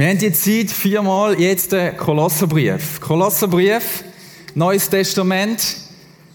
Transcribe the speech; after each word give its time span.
Wir 0.00 0.08
haben 0.08 0.16
die 0.16 0.32
Zeit 0.32 0.70
viermal 0.70 1.38
jetzt 1.38 1.72
den 1.72 1.94
Kolosserbrief. 1.94 3.02
Kolosserbrief, 3.02 4.02
Neues 4.54 4.88
Testament. 4.88 5.76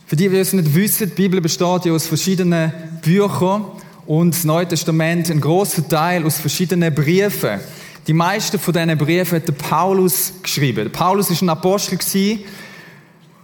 Für 0.05 0.15
die, 0.15 0.29
die 0.29 0.37
es 0.37 0.53
nicht 0.53 0.75
wissen, 0.75 1.09
die 1.09 1.15
Bibel 1.15 1.41
besteht 1.41 1.85
ja 1.85 1.91
aus 1.91 2.05
verschiedenen 2.05 2.71
Büchern 3.01 3.65
und 4.05 4.35
das 4.35 4.43
Neue 4.43 4.67
Testament 4.67 5.31
ein 5.31 5.41
großer 5.41 5.87
Teil 5.87 6.27
aus 6.27 6.37
verschiedenen 6.37 6.93
Briefen. 6.93 7.59
Die 8.05 8.13
meisten 8.13 8.59
von 8.59 8.71
diesen 8.71 8.95
Briefen 8.99 9.41
hat 9.41 9.57
Paulus 9.57 10.33
geschrieben. 10.43 10.91
Paulus 10.91 11.31
ist 11.31 11.41
ein 11.41 11.49
Apostel 11.49 11.97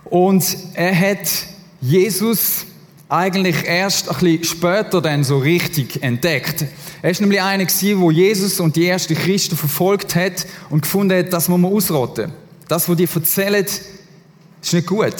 und 0.05 0.45
er 0.75 0.99
hat 0.99 1.27
Jesus 1.81 2.67
eigentlich 3.09 3.65
erst 3.65 4.07
ein 4.07 4.17
bisschen 4.19 4.43
später 4.43 5.01
dann 5.01 5.23
so 5.23 5.39
richtig 5.39 6.03
entdeckt. 6.03 6.65
Er 7.01 7.09
ist 7.09 7.21
nämlich 7.21 7.41
einer 7.41 7.65
wo 7.65 8.11
Jesus 8.11 8.59
und 8.59 8.75
die 8.75 8.87
ersten 8.87 9.15
Christen 9.15 9.57
verfolgt 9.57 10.15
hat 10.15 10.45
und 10.69 10.81
gefunden 10.81 11.17
hat, 11.17 11.33
das 11.33 11.49
muss 11.49 11.59
man 11.59 11.73
ausrotten. 11.73 12.31
Das, 12.67 12.87
was 12.87 12.95
die 12.95 13.07
erzählen, 13.13 13.65
ist 13.65 14.73
nicht 14.73 14.87
gut. 14.87 15.15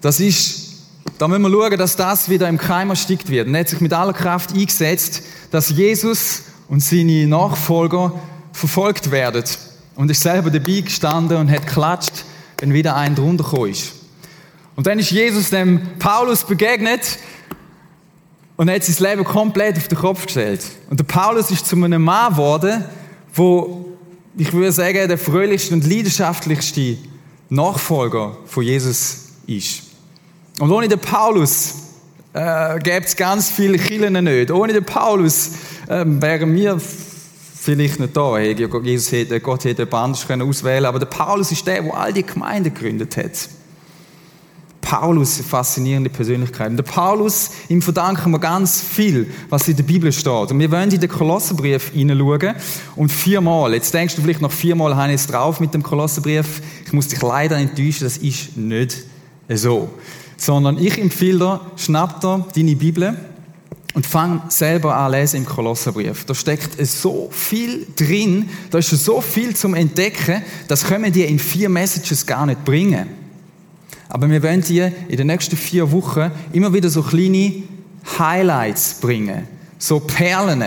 Das 0.00 0.20
ist, 0.20 0.74
da 1.18 1.28
müssen 1.28 1.42
wir 1.42 1.50
schauen, 1.50 1.78
dass 1.78 1.96
das 1.96 2.28
wieder 2.28 2.48
im 2.48 2.58
Keim 2.58 2.90
erstickt 2.90 3.28
wird. 3.30 3.48
Und 3.48 3.54
er 3.54 3.60
hat 3.60 3.68
sich 3.68 3.80
mit 3.80 3.92
aller 3.92 4.12
Kraft 4.12 4.52
eingesetzt, 4.52 5.22
dass 5.50 5.70
Jesus 5.70 6.42
und 6.68 6.80
seine 6.82 7.26
Nachfolger 7.26 8.20
verfolgt 8.52 9.10
werden. 9.10 9.44
Und 9.96 10.10
ist 10.10 10.22
selber 10.22 10.50
dabei 10.50 10.80
gestanden 10.80 11.38
und 11.38 11.50
hat 11.50 11.66
klatscht, 11.66 12.24
wenn 12.58 12.72
wieder 12.72 12.96
ein 12.96 13.14
drunter 13.14 13.66
ist. 13.66 13.92
Und 14.76 14.86
dann 14.86 14.98
ist 14.98 15.10
Jesus 15.10 15.50
dem 15.50 15.80
Paulus 15.98 16.44
begegnet 16.44 17.18
und 18.60 18.68
er 18.68 18.74
hat 18.74 18.84
sein 18.84 19.08
Leben 19.08 19.24
komplett 19.24 19.78
auf 19.78 19.88
den 19.88 19.96
Kopf 19.96 20.26
gestellt. 20.26 20.60
Und 20.90 21.00
der 21.00 21.04
Paulus 21.04 21.50
ist 21.50 21.64
zu 21.64 21.76
einem 21.76 22.02
Mann 22.02 22.34
geworden, 22.34 22.84
wo 23.32 23.86
ich 24.36 24.52
würde 24.52 24.70
sagen, 24.70 25.08
der 25.08 25.16
fröhlichste 25.16 25.72
und 25.72 25.86
leidenschaftlichste 25.86 26.98
Nachfolger 27.48 28.36
von 28.44 28.62
Jesus 28.62 29.28
ist. 29.46 29.84
Und 30.58 30.70
ohne 30.70 30.88
den 30.88 30.98
Paulus 30.98 31.74
äh, 32.34 32.78
gäbe 32.80 33.06
es 33.06 33.16
ganz 33.16 33.48
viele 33.50 33.78
Kirchen 33.78 34.22
nicht. 34.22 34.50
Ohne 34.50 34.74
den 34.74 34.84
Paulus 34.84 35.52
äh, 35.88 36.04
wären 36.04 36.54
wir 36.54 36.78
vielleicht 36.78 37.98
nicht 37.98 38.14
da. 38.14 38.38
Jesus 38.38 39.10
hätte, 39.10 39.40
Gott 39.40 39.64
hätte 39.64 39.90
anders 39.90 40.28
auswählen 40.30 40.50
können. 40.50 40.84
Aber 40.84 40.98
der 40.98 41.06
Paulus 41.06 41.50
ist 41.50 41.66
der, 41.66 41.80
der 41.80 41.96
all 41.96 42.12
die 42.12 42.26
Gemeinden 42.26 42.74
gegründet 42.74 43.16
hat. 43.16 43.48
Paulus, 44.90 45.38
eine 45.38 45.46
faszinierende 45.46 46.10
Persönlichkeit. 46.10 46.70
Und 46.70 46.76
der 46.76 46.82
Paulus, 46.82 47.50
ihm 47.68 47.80
verdanken 47.80 48.32
wir 48.32 48.40
ganz 48.40 48.80
viel, 48.80 49.32
was 49.48 49.68
in 49.68 49.76
der 49.76 49.84
Bibel 49.84 50.10
steht. 50.10 50.50
Und 50.50 50.58
wir 50.58 50.68
wollen 50.72 50.90
in 50.90 51.00
den 51.00 51.08
Kolosserbrief 51.08 51.92
hineinschauen. 51.92 52.56
Und 52.96 53.12
viermal, 53.12 53.72
jetzt 53.74 53.94
denkst 53.94 54.16
du 54.16 54.22
vielleicht 54.22 54.40
noch 54.40 54.50
viermal, 54.50 54.96
habe 54.96 55.10
ich 55.10 55.20
es 55.20 55.28
drauf 55.28 55.60
mit 55.60 55.72
dem 55.74 55.84
Kolosserbrief. 55.84 56.60
Ich 56.84 56.92
muss 56.92 57.06
dich 57.06 57.22
leider 57.22 57.56
enttäuschen, 57.56 58.02
das 58.02 58.16
ist 58.16 58.56
nicht 58.56 59.04
so 59.48 59.90
sondern 60.36 60.78
ich 60.78 60.98
empfehle 60.98 61.38
dir, 61.38 61.60
schnapp 61.76 62.20
dir 62.20 62.46
deine 62.56 62.74
Bibel 62.74 63.14
und 63.94 64.06
fang 64.06 64.42
selber 64.48 64.96
an 64.96 65.12
lesen 65.12 65.36
im 65.36 65.46
Kolosserbrief. 65.46 66.24
Da 66.24 66.34
steckt 66.34 66.84
so 66.84 67.28
viel 67.30 67.86
drin, 67.94 68.48
da 68.70 68.78
ist 68.78 68.90
so 68.90 69.20
viel 69.20 69.54
zum 69.54 69.74
Entdecken, 69.74 70.42
das 70.66 70.84
können 70.84 71.04
wir 71.04 71.10
dir 71.10 71.28
in 71.28 71.38
vier 71.38 71.68
Messages 71.68 72.24
gar 72.26 72.46
nicht 72.46 72.64
bringen. 72.64 73.19
Aber 74.10 74.28
wir 74.28 74.42
wollen 74.42 74.60
dir 74.60 74.92
in 75.08 75.16
den 75.16 75.28
nächsten 75.28 75.56
vier 75.56 75.90
Wochen 75.92 76.30
immer 76.52 76.72
wieder 76.74 76.90
so 76.90 77.02
kleine 77.02 77.62
Highlights 78.18 78.94
bringen. 79.00 79.46
So 79.78 80.00
Perlen, 80.00 80.64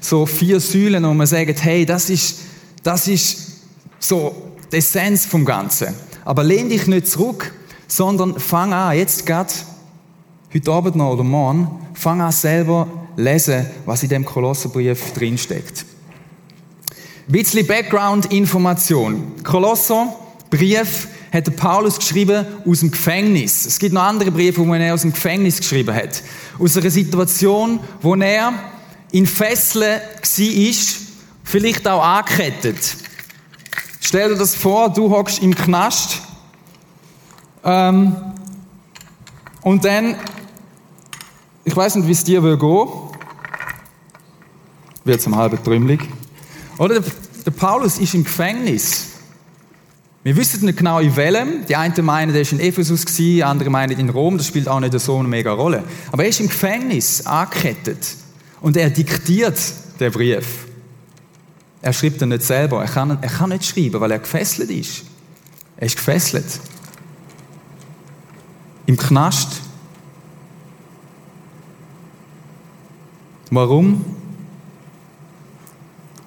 so 0.00 0.26
vier 0.26 0.60
Säulen, 0.60 1.02
wo 1.04 1.14
man 1.14 1.26
sagt, 1.26 1.64
hey, 1.64 1.86
das 1.86 2.10
ist, 2.10 2.40
das 2.82 3.08
ist 3.08 3.62
so 3.98 4.34
die 4.70 4.76
Essenz 4.76 5.24
vom 5.24 5.44
Ganzen. 5.44 5.88
Aber 6.24 6.44
lehn 6.44 6.68
dich 6.68 6.86
nicht 6.86 7.08
zurück, 7.08 7.52
sondern 7.88 8.38
fang 8.38 8.72
an, 8.72 8.96
jetzt 8.96 9.26
gerade, 9.26 9.52
heute 10.54 10.70
Abend 10.70 10.96
noch 10.96 11.14
oder 11.14 11.24
morgen, 11.24 11.68
fang 11.94 12.20
an 12.20 12.30
selber 12.30 12.86
lesen, 13.16 13.66
was 13.86 14.02
in 14.02 14.10
dem 14.10 14.24
Kolosserbrief 14.24 15.12
drinsteckt. 15.14 15.86
Ein 17.26 17.32
bisschen 17.32 17.66
Background-Information. 17.66 19.42
Kolosserbrief 19.44 21.08
hat 21.32 21.46
der 21.46 21.52
Paulus 21.52 21.98
geschrieben 21.98 22.44
aus 22.66 22.80
dem 22.80 22.90
Gefängnis. 22.90 23.64
Es 23.64 23.78
gibt 23.78 23.94
noch 23.94 24.02
andere 24.02 24.30
Briefe, 24.30 24.66
wo 24.66 24.74
er 24.74 24.92
aus 24.92 25.00
dem 25.00 25.12
Gefängnis 25.12 25.58
geschrieben 25.58 25.94
hat. 25.94 26.22
Aus 26.58 26.76
einer 26.76 26.90
Situation, 26.90 27.80
wo 28.02 28.14
er 28.16 28.52
in 29.12 29.26
Fesseln 29.26 30.00
war, 30.00 30.76
vielleicht 31.44 31.88
auch 31.88 32.02
angekettet. 32.02 32.96
Stell 34.00 34.30
dir 34.30 34.36
das 34.36 34.54
vor, 34.54 34.92
du 34.92 35.10
hockst 35.10 35.42
im 35.42 35.54
Knast 35.54 36.20
ähm, 37.64 38.16
und 39.62 39.84
dann, 39.84 40.16
ich 41.64 41.74
weiß 41.74 41.94
nicht, 41.96 42.08
wie 42.08 42.12
es 42.12 42.24
dir 42.24 42.42
will 42.42 42.58
gehen. 42.58 42.88
Wird 45.04 45.20
zum 45.20 45.36
halben 45.36 45.62
trümmelig. 45.62 46.00
Oder 46.78 47.00
der, 47.00 47.12
der, 47.46 47.50
Paulus 47.52 47.98
ist 47.98 48.14
im 48.14 48.24
Gefängnis. 48.24 49.11
Wir 50.24 50.36
wissen 50.36 50.64
nicht 50.64 50.78
genau 50.78 51.00
in 51.00 51.16
welchem. 51.16 51.66
Die 51.66 51.74
einen 51.74 52.04
meinen, 52.04 52.32
der 52.32 52.42
ist 52.42 52.52
in 52.52 52.60
Ephesus 52.60 53.04
gewesen, 53.04 53.42
andere 53.42 53.70
meinen 53.70 53.98
in 53.98 54.08
Rom. 54.08 54.38
Das 54.38 54.46
spielt 54.46 54.68
auch 54.68 54.78
nicht 54.78 54.98
so 55.00 55.18
eine 55.18 55.26
mega 55.26 55.52
Rolle. 55.52 55.82
Aber 56.12 56.22
er 56.22 56.28
ist 56.28 56.40
im 56.40 56.48
Gefängnis 56.48 57.26
angekettet. 57.26 58.16
Und 58.60 58.76
er 58.76 58.90
diktiert 58.90 59.58
den 59.98 60.12
Brief. 60.12 60.66
Er 61.80 61.92
schreibt 61.92 62.22
ihn 62.22 62.28
nicht 62.28 62.44
selber. 62.44 62.82
Er 62.82 62.88
kann, 62.88 63.18
er 63.20 63.28
kann 63.28 63.50
nicht 63.50 63.64
schreiben, 63.64 64.00
weil 64.00 64.12
er 64.12 64.20
gefesselt 64.20 64.70
ist. 64.70 65.02
Er 65.76 65.86
ist 65.86 65.96
gefesselt 65.96 66.60
im 68.86 68.96
Knast. 68.96 69.60
Warum? 73.50 74.04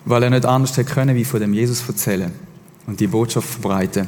Weil 0.03 0.23
er 0.23 0.29
nicht 0.29 0.45
anders 0.45 0.75
hätte 0.75 0.94
können, 0.94 1.16
wie 1.16 1.23
von 1.23 1.39
dem 1.39 1.53
Jesus 1.53 1.88
erzählen 1.88 2.33
und 2.88 3.00
die 3.00 3.07
Botschaft 3.07 3.47
verbreiten. 3.47 4.07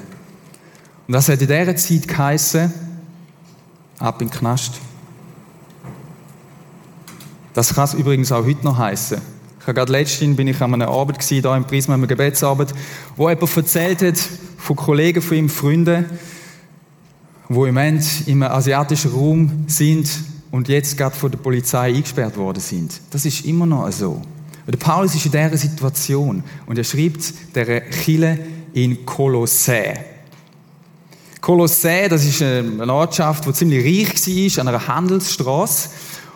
Und 1.07 1.13
das 1.13 1.29
hat 1.29 1.41
in 1.41 1.47
dieser 1.47 1.75
Zeit 1.75 2.07
geheissen, 2.07 2.73
ab 3.99 4.21
im 4.21 4.29
Knast. 4.29 4.73
Das 7.53 7.73
kann 7.73 7.85
es 7.85 7.93
übrigens 7.93 8.31
auch 8.31 8.45
heute 8.45 8.63
noch 8.63 8.77
heißen. 8.77 9.19
Ich 9.59 9.63
habe 9.63 9.73
gerade 9.73 9.91
letztens 9.91 10.37
bin 10.37 10.47
ich 10.47 10.61
an 10.61 10.73
einer 10.73 10.87
Arbeit 10.87 11.19
gewesen, 11.19 11.41
da 11.41 11.57
im 11.57 11.65
Prisma, 11.65 11.95
einer 11.95 12.07
Gebetsarbeit, 12.07 12.73
wo 13.15 13.29
jemand 13.29 13.57
erzählt 13.57 14.01
hat 14.01 14.17
von 14.57 14.75
Kollegen 14.75 15.21
von 15.21 15.37
ihm, 15.37 15.49
Freunden, 15.49 16.05
wo 17.49 17.65
im 17.65 17.73
Moment 17.73 18.27
im 18.27 18.43
asiatischen 18.43 19.11
Raum 19.11 19.65
sind 19.67 20.09
und 20.51 20.67
jetzt 20.67 20.97
gerade 20.97 21.15
von 21.15 21.31
der 21.31 21.37
Polizei 21.37 21.95
eingesperrt 21.95 22.37
worden 22.37 22.59
sind. 22.59 23.01
Das 23.09 23.25
ist 23.25 23.45
immer 23.45 23.65
noch 23.65 23.91
so. 23.91 24.21
Und 24.65 24.73
der 24.73 24.77
Paulus 24.77 25.15
ist 25.15 25.25
in 25.25 25.31
dieser 25.31 25.57
Situation 25.57 26.43
und 26.65 26.77
er 26.77 26.83
schreibt 26.83 27.33
der 27.55 27.89
Chile 27.89 28.39
in 28.77 29.05
Kolossä. 29.05 29.93
Kolossä, 31.41 32.07
das 32.09 32.25
ist 32.25 32.41
eine 32.41 32.93
Ortschaft, 32.93 33.45
die 33.45 33.53
ziemlich 33.53 33.83
reich 33.83 34.57
war, 34.57 34.61
an 34.61 34.67
einer 34.67 34.87
Handelsstraße. 34.87 35.89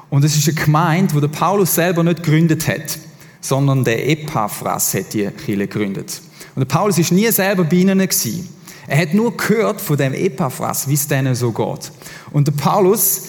Und 0.10 0.24
es 0.24 0.36
ist 0.36 0.48
eine 0.48 0.56
Gemeinde, 0.56 1.22
die 1.22 1.28
Paulus 1.28 1.76
selber 1.76 2.04
nicht 2.04 2.24
gegründet 2.24 2.68
hat, 2.68 2.98
sondern 3.42 3.84
der 3.84 4.10
Epaphras 4.10 4.94
hat 4.94 5.14
die 5.14 5.28
Kirche 5.28 5.68
gegründet. 5.68 6.22
Und 6.56 6.62
der 6.62 6.66
Paulus 6.66 6.98
ist 6.98 7.12
nie 7.12 7.32
selber 7.32 7.64
bei 7.64 7.78
ihnen 7.78 8.00
gewesen. 8.00 8.50
Er 8.88 9.00
hat 9.00 9.14
nur 9.14 9.38
gehört 9.38 9.80
von 9.80 9.98
dem 9.98 10.14
Epaphras, 10.14 10.88
wie 10.88 10.96
es 10.96 11.08
denen 11.08 11.36
so 11.36 11.52
geht. 11.52 11.92
Und 12.32 12.48
der 12.48 12.54
Paulus 12.54 13.24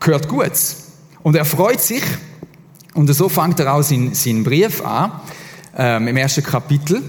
hört 0.00 0.28
gut. 0.28 0.52
Und 1.22 1.36
er 1.36 1.44
freut 1.44 1.80
sich. 1.80 2.02
Und 2.94 3.06
so 3.14 3.28
fängt 3.28 3.60
er 3.60 3.74
auch 3.74 3.82
seinen, 3.82 4.14
seinen 4.14 4.42
Brief 4.42 4.84
an, 4.84 5.12
ähm, 5.76 6.08
im 6.08 6.16
ersten 6.16 6.42
Kapitel. 6.42 7.02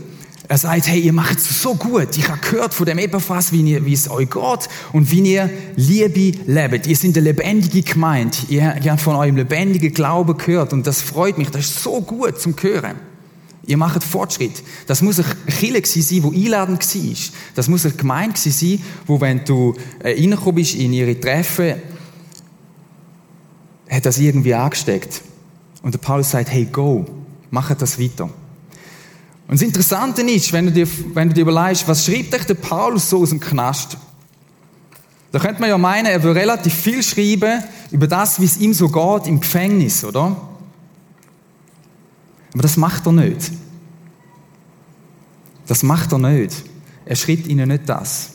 Er 0.52 0.58
sagt, 0.58 0.90
hey, 0.90 1.00
ihr 1.00 1.14
macht 1.14 1.38
es 1.38 1.62
so 1.62 1.76
gut. 1.76 2.18
Ich 2.18 2.28
habe 2.28 2.42
gehört 2.42 2.74
von 2.74 2.86
dem 2.86 2.98
Epaphras, 2.98 3.54
wie, 3.54 3.62
ihr, 3.62 3.86
wie 3.86 3.94
es 3.94 4.12
euch 4.12 4.30
geht 4.30 4.68
und 4.92 5.10
wie 5.10 5.22
ihr 5.22 5.50
Liebe 5.78 6.38
lebt. 6.46 6.88
Ihr 6.88 6.96
seid 6.98 7.16
eine 7.16 7.22
lebendige 7.22 7.82
Gemeinde. 7.84 8.38
Ihr, 8.50 8.76
ihr 8.84 8.92
habt 8.92 9.00
von 9.00 9.16
eurem 9.16 9.38
lebendigen 9.38 9.94
Glauben 9.94 10.38
gehört 10.38 10.74
und 10.74 10.86
das 10.86 11.02
freut 11.02 11.38
mich. 11.38 11.52
Das 11.52 11.62
ist 11.62 11.82
so 11.82 12.02
gut 12.02 12.38
zum 12.42 12.54
Hören. 12.62 12.98
Ihr 13.66 13.78
macht 13.78 14.04
Fortschritt. 14.04 14.62
Das 14.88 15.02
muss 15.02 15.22
eine 15.22 15.30
Kirche 15.58 16.02
sein, 16.02 16.22
die 16.30 16.46
einladend 16.46 16.84
war. 16.84 17.16
Das 17.56 17.70
muss 17.70 17.86
eine 17.86 17.96
Gemeinde 17.96 18.38
sein, 18.38 18.82
wo, 19.08 19.22
wenn 19.22 19.46
du 19.46 19.74
äh, 20.04 20.20
reingekommen 20.20 20.66
in 20.66 20.92
ihre 20.92 21.18
Treffen, 21.18 21.76
hat 23.90 24.06
das 24.06 24.18
irgendwie 24.18 24.54
angesteckt. 24.54 25.22
Und 25.82 25.94
der 25.94 26.00
Paulus 26.00 26.32
sagt, 26.32 26.52
hey, 26.52 26.66
go, 26.66 27.06
mach 27.52 27.74
das 27.74 27.98
weiter. 27.98 28.30
Und 29.48 29.60
das 29.60 29.62
Interessante 29.62 30.22
ist, 30.22 30.54
wenn 30.54 30.66
du 30.68 30.72
dir, 30.72 30.88
wenn 31.14 31.30
du 31.30 31.34
dir 31.34 31.42
überlegst, 31.42 31.88
was 31.88 32.06
schreibt 32.06 32.34
euch 32.34 32.46
der 32.46 32.54
Paulus 32.54 33.10
so 33.10 33.22
aus 33.22 33.30
dem 33.30 33.40
Knast? 33.40 33.98
Da 35.32 35.40
könnte 35.40 35.62
man 35.62 35.70
ja 35.70 35.78
meinen, 35.78 36.08
er 36.08 36.24
will 36.24 36.32
relativ 36.32 36.74
viel 36.74 37.02
schreiben 37.04 37.64
über 37.92 38.08
das, 38.08 38.40
wie 38.40 38.46
es 38.46 38.58
ihm 38.58 38.74
so 38.74 38.90
geht 38.90 39.28
im 39.28 39.40
Gefängnis, 39.40 40.04
oder? 40.04 40.36
Aber 42.54 42.62
das 42.62 42.78
macht 42.78 43.06
er 43.06 43.14
nicht. 43.14 43.52
Das 45.68 45.84
macht 45.84 46.12
er 46.12 46.20
nicht. 46.20 46.64
Er 47.06 47.16
schreibt 47.16 47.48
ihnen 47.48 47.70
nicht 47.70 47.88
das. 47.88 48.32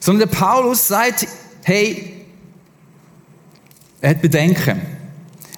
Sondern 0.00 0.28
der 0.28 0.36
Paulus 0.36 0.88
sagt, 0.88 1.26
hey, 1.62 2.24
er 4.00 4.10
hat 4.10 4.22
Bedenken. 4.22 4.80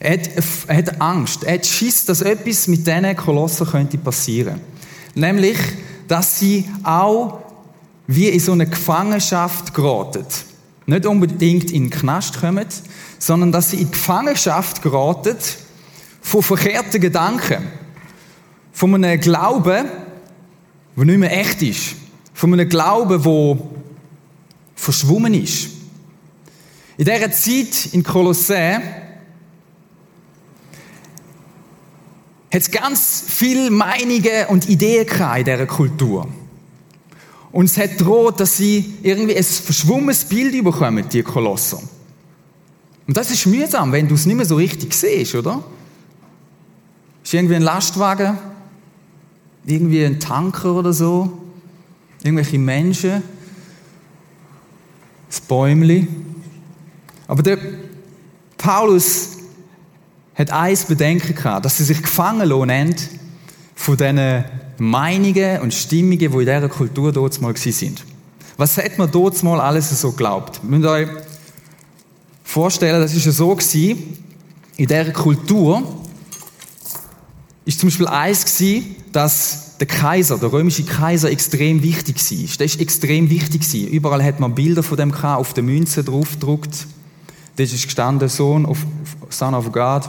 Er 0.00 0.12
hat, 0.12 0.30
er 0.68 0.76
hat 0.76 1.00
Angst. 1.00 1.44
Er 1.44 1.54
hat 1.54 1.66
Schiss, 1.66 2.04
dass 2.04 2.22
etwas 2.22 2.68
mit 2.68 2.86
diesen 2.86 3.16
Kolossen 3.16 3.66
könnte 3.66 3.98
passieren. 3.98 4.60
Nämlich, 5.14 5.58
dass 6.06 6.38
sie 6.38 6.68
auch 6.84 7.40
wie 8.06 8.28
in 8.28 8.40
so 8.40 8.52
eine 8.52 8.66
Gefangenschaft 8.66 9.74
geraten. 9.74 10.24
Nicht 10.86 11.04
unbedingt 11.04 11.70
in 11.70 11.84
den 11.84 11.90
Knast 11.90 12.40
kommen, 12.40 12.66
sondern 13.18 13.52
dass 13.52 13.70
sie 13.70 13.78
in 13.78 13.86
die 13.86 13.92
Gefangenschaft 13.92 14.80
geraten 14.82 15.36
von 16.22 16.42
verkehrten 16.42 17.00
Gedanken. 17.00 17.66
Von 18.72 18.94
einem 18.94 19.20
Glauben, 19.20 19.86
der 20.96 21.04
nicht 21.04 21.18
mehr 21.18 21.36
echt 21.36 21.60
ist. 21.62 21.96
Von 22.32 22.52
einem 22.52 22.68
Glauben, 22.68 23.22
der 23.22 23.66
verschwommen 24.76 25.34
ist. 25.34 25.68
In 26.96 27.04
dieser 27.04 27.30
Zeit 27.32 27.92
in 27.92 28.02
Kolossä 28.02 28.80
hat 32.50 32.62
es 32.62 32.70
ganz 32.70 33.24
viele 33.26 33.70
Meinungen 33.70 34.46
und 34.48 34.68
Ideen 34.68 35.06
in 35.06 35.44
dieser 35.44 35.66
Kultur. 35.66 36.28
Und 37.52 37.66
es 37.66 37.76
hat 37.76 38.00
droht, 38.00 38.40
dass 38.40 38.56
sie 38.56 38.94
irgendwie 39.02 39.36
ein 39.36 39.44
verschwommenes 39.44 40.24
Bild 40.24 40.62
bekommen, 40.64 41.08
die 41.08 41.22
Kolosser. 41.22 41.80
Und 43.06 43.16
das 43.16 43.30
ist 43.30 43.46
mühsam, 43.46 43.92
wenn 43.92 44.06
du 44.06 44.14
es 44.14 44.26
nicht 44.26 44.36
mehr 44.36 44.44
so 44.44 44.56
richtig 44.56 44.92
siehst, 44.92 45.34
oder? 45.34 45.64
Ist 47.24 47.34
irgendwie 47.34 47.56
ein 47.56 47.62
Lastwagen, 47.62 48.38
irgendwie 49.64 50.04
ein 50.04 50.20
Tanker 50.20 50.74
oder 50.74 50.92
so, 50.92 51.38
irgendwelche 52.22 52.58
Menschen, 52.58 53.22
das 55.28 55.40
Bäumli. 55.40 56.06
Aber 57.26 57.42
der 57.42 57.58
Paulus 58.56 59.37
hat 60.38 60.50
eins 60.52 60.84
Bedenken 60.84 61.34
gehabt, 61.34 61.64
dass 61.64 61.78
sie 61.78 61.84
sich 61.84 62.00
gefangen 62.00 62.48
lassen 62.48 62.94
von 63.74 63.96
diesen 63.96 64.44
Meinungen 64.78 65.60
und 65.60 65.74
Stimmungen, 65.74 66.18
die 66.18 66.26
in 66.26 66.38
dieser 66.38 66.68
Kultur 66.68 67.12
dort 67.12 67.40
mal 67.40 67.56
sind. 67.56 68.04
Was 68.56 68.76
hat 68.76 68.98
man 68.98 69.10
dort 69.10 69.42
mal 69.42 69.60
alles 69.60 70.00
so 70.00 70.12
geglaubt? 70.12 70.60
Ihr 70.62 70.68
müsst 70.70 70.86
euch 70.86 71.08
vorstellen, 72.44 73.00
das 73.00 73.14
ist 73.14 73.26
ja 73.26 73.32
so 73.32 73.54
gewesen, 73.54 74.18
in 74.76 74.86
dieser 74.86 75.10
Kultur 75.10 75.82
ist 77.64 77.80
zum 77.80 77.88
Beispiel 77.88 78.06
eins 78.06 78.44
gewesen, 78.44 78.96
dass 79.12 79.76
der 79.78 79.86
Kaiser, 79.86 80.38
der 80.38 80.52
römische 80.52 80.84
Kaiser, 80.84 81.30
extrem 81.30 81.82
wichtig 81.82 82.16
war. 82.16 82.56
Der 82.58 82.66
ist 82.66 82.80
extrem 82.80 83.30
wichtig 83.30 83.62
gewesen. 83.62 83.88
Überall 83.88 84.24
hat 84.24 84.40
man 84.40 84.54
Bilder 84.54 84.82
von 84.82 84.96
dem 84.96 85.12
gehabt, 85.12 85.40
auf 85.40 85.52
der 85.54 85.64
Münze 85.64 86.02
drauf 86.02 86.32
gedruckt. 86.32 86.86
Das 87.56 87.72
ist 87.72 87.84
gestanden, 87.84 88.28
Sohn 88.28 88.64
of, 88.64 88.78
Son 89.30 89.54
of 89.54 89.70
God, 89.72 90.08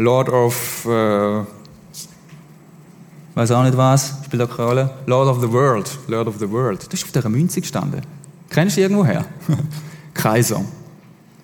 Lord 0.00 0.30
of, 0.30 0.86
äh, 0.86 1.44
weiß 3.34 3.50
auch 3.50 3.62
nicht 3.64 3.76
was, 3.76 4.14
spielt 4.24 4.42
auch 4.42 4.56
keine 4.56 4.68
Rolle. 4.68 4.90
Lord 5.06 5.28
of 5.28 5.40
the 5.42 5.52
World, 5.52 5.90
Lord 6.08 6.26
of 6.26 6.38
the 6.38 6.50
World. 6.50 6.86
Das 6.86 7.00
ist 7.00 7.04
auf 7.04 7.12
dieser 7.12 7.28
Münze 7.28 7.60
gestanden. 7.60 8.00
Kennst 8.48 8.78
du 8.78 8.80
irgendwo 8.80 9.04
her? 9.04 9.26
Kaiser. 10.14 10.64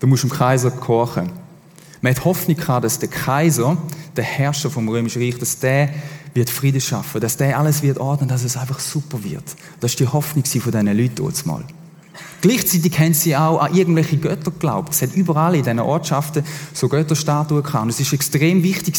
Du 0.00 0.06
musst 0.06 0.22
dem 0.22 0.30
Kaiser 0.30 0.70
kochen. 0.70 1.30
Man 2.00 2.14
hat 2.14 2.24
Hoffnung 2.24 2.56
gehabt, 2.56 2.84
dass 2.84 2.98
der 2.98 3.08
Kaiser, 3.08 3.76
der 4.16 4.24
Herrscher 4.24 4.70
vom 4.70 4.88
Römischen 4.88 5.22
Reich, 5.22 5.38
dass 5.38 5.58
der 5.58 5.90
wird 6.32 6.48
Frieden 6.48 6.80
schaffen, 6.80 7.20
dass 7.20 7.36
der 7.36 7.58
alles 7.58 7.82
wird 7.82 7.98
ordnen, 7.98 8.28
dass 8.28 8.42
es 8.42 8.56
einfach 8.56 8.78
super 8.78 9.22
wird. 9.22 9.44
Das 9.80 9.92
war 9.92 9.96
die 9.98 10.12
Hoffnung 10.12 10.44
von 10.44 10.72
diesen 10.72 10.96
Leuten 10.96 11.48
mal. 11.48 11.64
Gleichzeitig 12.40 12.98
haben 12.98 13.14
sie 13.14 13.36
auch 13.36 13.58
an 13.58 13.74
irgendwelche 13.74 14.16
Götter 14.16 14.50
geglaubt. 14.50 14.92
Es 14.92 15.02
hat 15.02 15.14
überall 15.14 15.54
in 15.54 15.62
diesen 15.62 15.80
Ortschaften 15.80 16.44
so 16.72 16.88
Götterstatuen 16.88 17.62
gehabt. 17.62 17.90
Es 17.90 18.00
ist 18.00 18.12
extrem 18.12 18.62
wichtig 18.62 18.96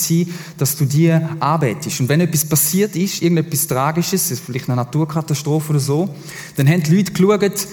dass 0.58 0.76
du 0.76 0.86
die 0.86 1.12
anbetest. 1.12 2.00
Und 2.00 2.10
wenn 2.10 2.22
etwas 2.22 2.46
passiert 2.46 2.96
ist, 2.96 3.22
irgendetwas 3.22 3.68
Tragisches, 3.68 4.40
vielleicht 4.46 4.70
eine 4.70 4.76
Naturkatastrophe 4.78 5.72
oder 5.72 5.80
so, 5.80 6.10
dann 6.56 6.68
haben 6.68 6.84
die 6.84 6.96
Leute 6.96 7.12
geschaut, 7.12 7.68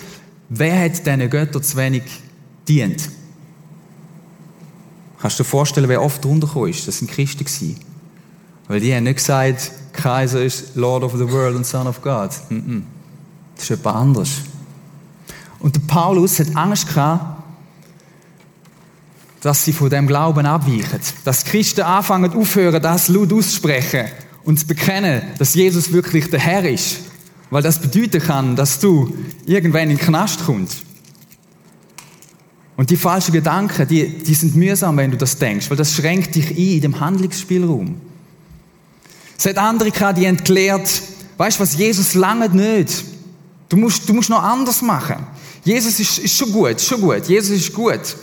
wer 0.48 0.80
hat 0.80 1.06
diesen 1.06 1.30
Göttern 1.30 1.62
zu 1.62 1.76
wenig 1.76 2.02
dient. 2.68 3.08
Kannst 5.20 5.38
du 5.38 5.42
dir 5.42 5.48
vorstellen, 5.48 5.88
wer 5.88 6.02
oft 6.02 6.24
drunter 6.24 6.66
ist? 6.66 6.86
Das 6.86 6.98
sind 6.98 7.10
Christen 7.10 7.44
gewesen. 7.44 7.80
Weil 8.68 8.80
die 8.80 8.94
haben 8.94 9.04
nicht 9.04 9.16
gesagt, 9.16 9.72
Kaiser 9.92 10.42
ist 10.42 10.76
Lord 10.76 11.04
of 11.04 11.12
the 11.12 11.30
World 11.30 11.56
und 11.56 11.66
Son 11.66 11.86
of 11.86 12.02
God. 12.02 12.30
Das 13.54 13.64
ist 13.64 13.70
etwas 13.70 13.94
anderes. 13.94 14.30
Und 15.64 15.76
der 15.76 15.80
Paulus 15.80 16.40
hat 16.40 16.54
Angst 16.56 16.88
gehabt, 16.88 17.42
dass 19.40 19.64
sie 19.64 19.72
von 19.72 19.88
dem 19.88 20.06
Glauben 20.06 20.44
abweichen. 20.44 21.00
Dass 21.24 21.46
Christen 21.46 21.80
anfangen, 21.80 22.34
aufhören, 22.34 22.82
das 22.82 23.08
laut 23.08 23.32
auszusprechen 23.32 24.08
und 24.44 24.60
zu 24.60 24.66
bekennen, 24.66 25.22
dass 25.38 25.54
Jesus 25.54 25.90
wirklich 25.90 26.28
der 26.28 26.40
Herr 26.40 26.68
ist. 26.68 26.98
Weil 27.48 27.62
das 27.62 27.78
bedeuten 27.78 28.20
kann, 28.20 28.56
dass 28.56 28.78
du 28.78 29.16
irgendwann 29.46 29.84
in 29.84 29.96
den 29.96 29.98
Knast 29.98 30.44
kommst. 30.44 30.82
Und 32.76 32.90
die 32.90 32.98
falschen 32.98 33.32
Gedanken, 33.32 33.88
die, 33.88 34.18
die 34.18 34.34
sind 34.34 34.56
mühsam, 34.56 34.98
wenn 34.98 35.12
du 35.12 35.16
das 35.16 35.38
denkst, 35.38 35.70
weil 35.70 35.78
das 35.78 35.94
schränkt 35.94 36.34
dich 36.34 36.50
ein 36.50 36.56
in 36.56 36.80
dem 36.82 37.00
Handlungsspielraum. 37.00 37.98
Es 39.38 39.46
hat 39.46 39.56
andere 39.56 39.90
gehabt, 39.90 40.18
die 40.18 40.30
gelehrt, 40.44 41.02
weißt 41.38 41.58
du 41.58 41.62
was, 41.62 41.74
Jesus 41.74 42.12
lange 42.12 42.50
nicht. 42.50 43.02
Du 43.70 43.78
musst, 43.78 44.06
du 44.06 44.12
musst 44.12 44.28
noch 44.28 44.42
anders 44.42 44.82
machen. 44.82 45.26
Jesus 45.64 45.98
ist, 45.98 46.18
ist 46.18 46.36
schon 46.36 46.52
gut, 46.52 46.80
schon 46.80 47.00
gut. 47.00 47.26
Jesus 47.26 47.56
ist 47.56 47.72
gut. 47.72 48.16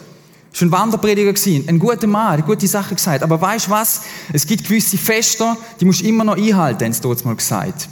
Schon 0.53 0.71
Wanderprediger 0.71 1.31
gewesen, 1.31 1.63
ein 1.67 1.79
guter 1.79 2.07
Mann, 2.07 2.33
eine 2.33 2.43
gute 2.43 2.67
Sache 2.67 2.93
gesagt. 2.93 3.23
Aber 3.23 3.39
weißt 3.39 3.67
du 3.67 3.71
was? 3.71 4.01
Es 4.33 4.45
gibt 4.45 4.65
gewisse 4.65 4.97
Fester, 4.97 5.55
die 5.79 5.85
musst 5.85 6.01
du 6.01 6.05
immer 6.05 6.25
noch 6.25 6.35
einhalten, 6.35 6.83
haben 6.83 6.93
sie 6.93 7.01
dort 7.01 7.23
mal 7.23 7.35
gesagt. 7.35 7.87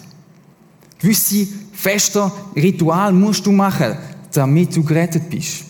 Gewisse 0.99 1.47
Fester, 1.71 2.31
Ritual 2.55 3.13
musst 3.13 3.45
du 3.45 3.53
machen, 3.53 3.97
damit 4.33 4.75
du 4.75 4.83
gerettet 4.83 5.29
bist. 5.29 5.63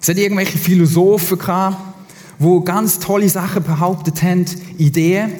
Es 0.00 0.08
hat 0.08 0.16
irgendwelche 0.16 0.56
Philosophen 0.56 1.38
gehabt, 1.38 1.76
die 2.38 2.64
ganz 2.64 2.98
tolle 2.98 3.28
Sachen 3.28 3.62
behauptet 3.62 4.22
haben, 4.22 4.46
Ideen. 4.78 5.32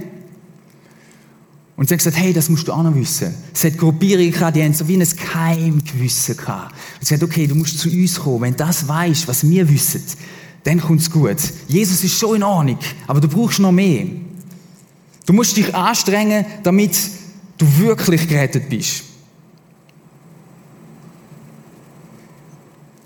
Und 1.76 1.88
sie 1.88 1.94
haben 1.94 1.98
gesagt, 1.98 2.16
hey, 2.16 2.32
das 2.32 2.48
musst 2.48 2.68
du 2.68 2.72
auch 2.72 2.82
noch 2.82 2.94
wissen. 2.94 3.34
Es 3.52 3.64
hat 3.64 3.76
Gruppierungen 3.76 4.30
gehabt, 4.30 4.56
die 4.56 4.62
haben 4.62 4.74
so 4.74 4.86
wie 4.86 4.96
ein 4.96 5.08
Geheimgewissen 5.08 6.36
gehabt. 6.36 6.72
Und 7.00 7.06
sie 7.06 7.14
haben 7.14 7.20
gesagt, 7.20 7.22
okay, 7.24 7.46
du 7.48 7.56
musst 7.56 7.78
zu 7.78 7.88
uns 7.88 8.20
kommen. 8.20 8.42
Wenn 8.42 8.56
das 8.56 8.86
weißt, 8.86 9.26
was 9.26 9.48
wir 9.48 9.68
wissen, 9.68 10.02
dann 10.62 10.80
kommt's 10.80 11.10
gut. 11.10 11.36
Jesus 11.66 12.04
ist 12.04 12.16
schon 12.18 12.36
in 12.36 12.42
Ordnung, 12.44 12.78
aber 13.08 13.20
du 13.20 13.28
brauchst 13.28 13.58
noch 13.58 13.72
mehr. 13.72 14.06
Du 15.26 15.32
musst 15.32 15.56
dich 15.56 15.74
anstrengen, 15.74 16.46
damit 16.62 16.96
du 17.58 17.66
wirklich 17.78 18.28
gerettet 18.28 18.68
bist. 18.68 19.02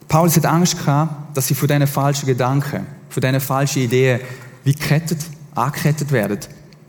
Paulus 0.08 0.37
hat 0.37 0.46
Angst 0.46 0.78
gehabt, 0.78 1.37
dass 1.37 1.48
sie 1.48 1.54
von 1.54 1.68
diesen 1.68 1.87
falschen 1.87 2.26
Gedanken, 2.26 2.87
von 3.08 3.20
diesen 3.20 3.40
falschen 3.40 3.82
Ideen 3.82 4.20
wie 4.64 4.75
gekettet, 4.75 5.20
angekettet 5.54 6.12
werden 6.12 6.38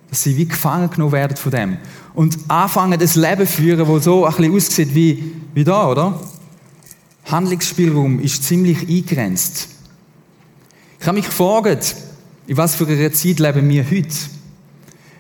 dass 0.10 0.24
sie 0.24 0.36
wie 0.38 0.48
gefangen 0.48 0.90
genommen 0.90 1.12
werden 1.12 1.38
von 1.38 1.52
dem. 1.52 1.78
Und 2.14 2.38
anfangen, 2.48 3.00
das 3.00 3.16
Leben 3.16 3.46
zu 3.48 3.54
führen, 3.54 3.88
das 3.88 4.04
so 4.04 4.26
ein 4.26 4.36
bisschen 4.36 4.56
aussieht 4.56 4.96
wie, 4.96 5.34
wie 5.54 5.64
da, 5.64 5.90
oder? 5.90 6.20
Handlungsspielraum 7.26 8.20
ist 8.20 8.44
ziemlich 8.44 8.90
eingrenzt. 8.90 9.70
Ich 11.00 11.08
habe 11.08 11.18
mich 11.18 11.28
gefragt, 11.28 11.96
in 12.48 12.58
was 12.58 12.76
für 12.76 12.88
einer 12.88 13.12
Zeit 13.14 13.40
leben 13.40 13.70
wir 13.70 13.86
heute? 13.86 14.16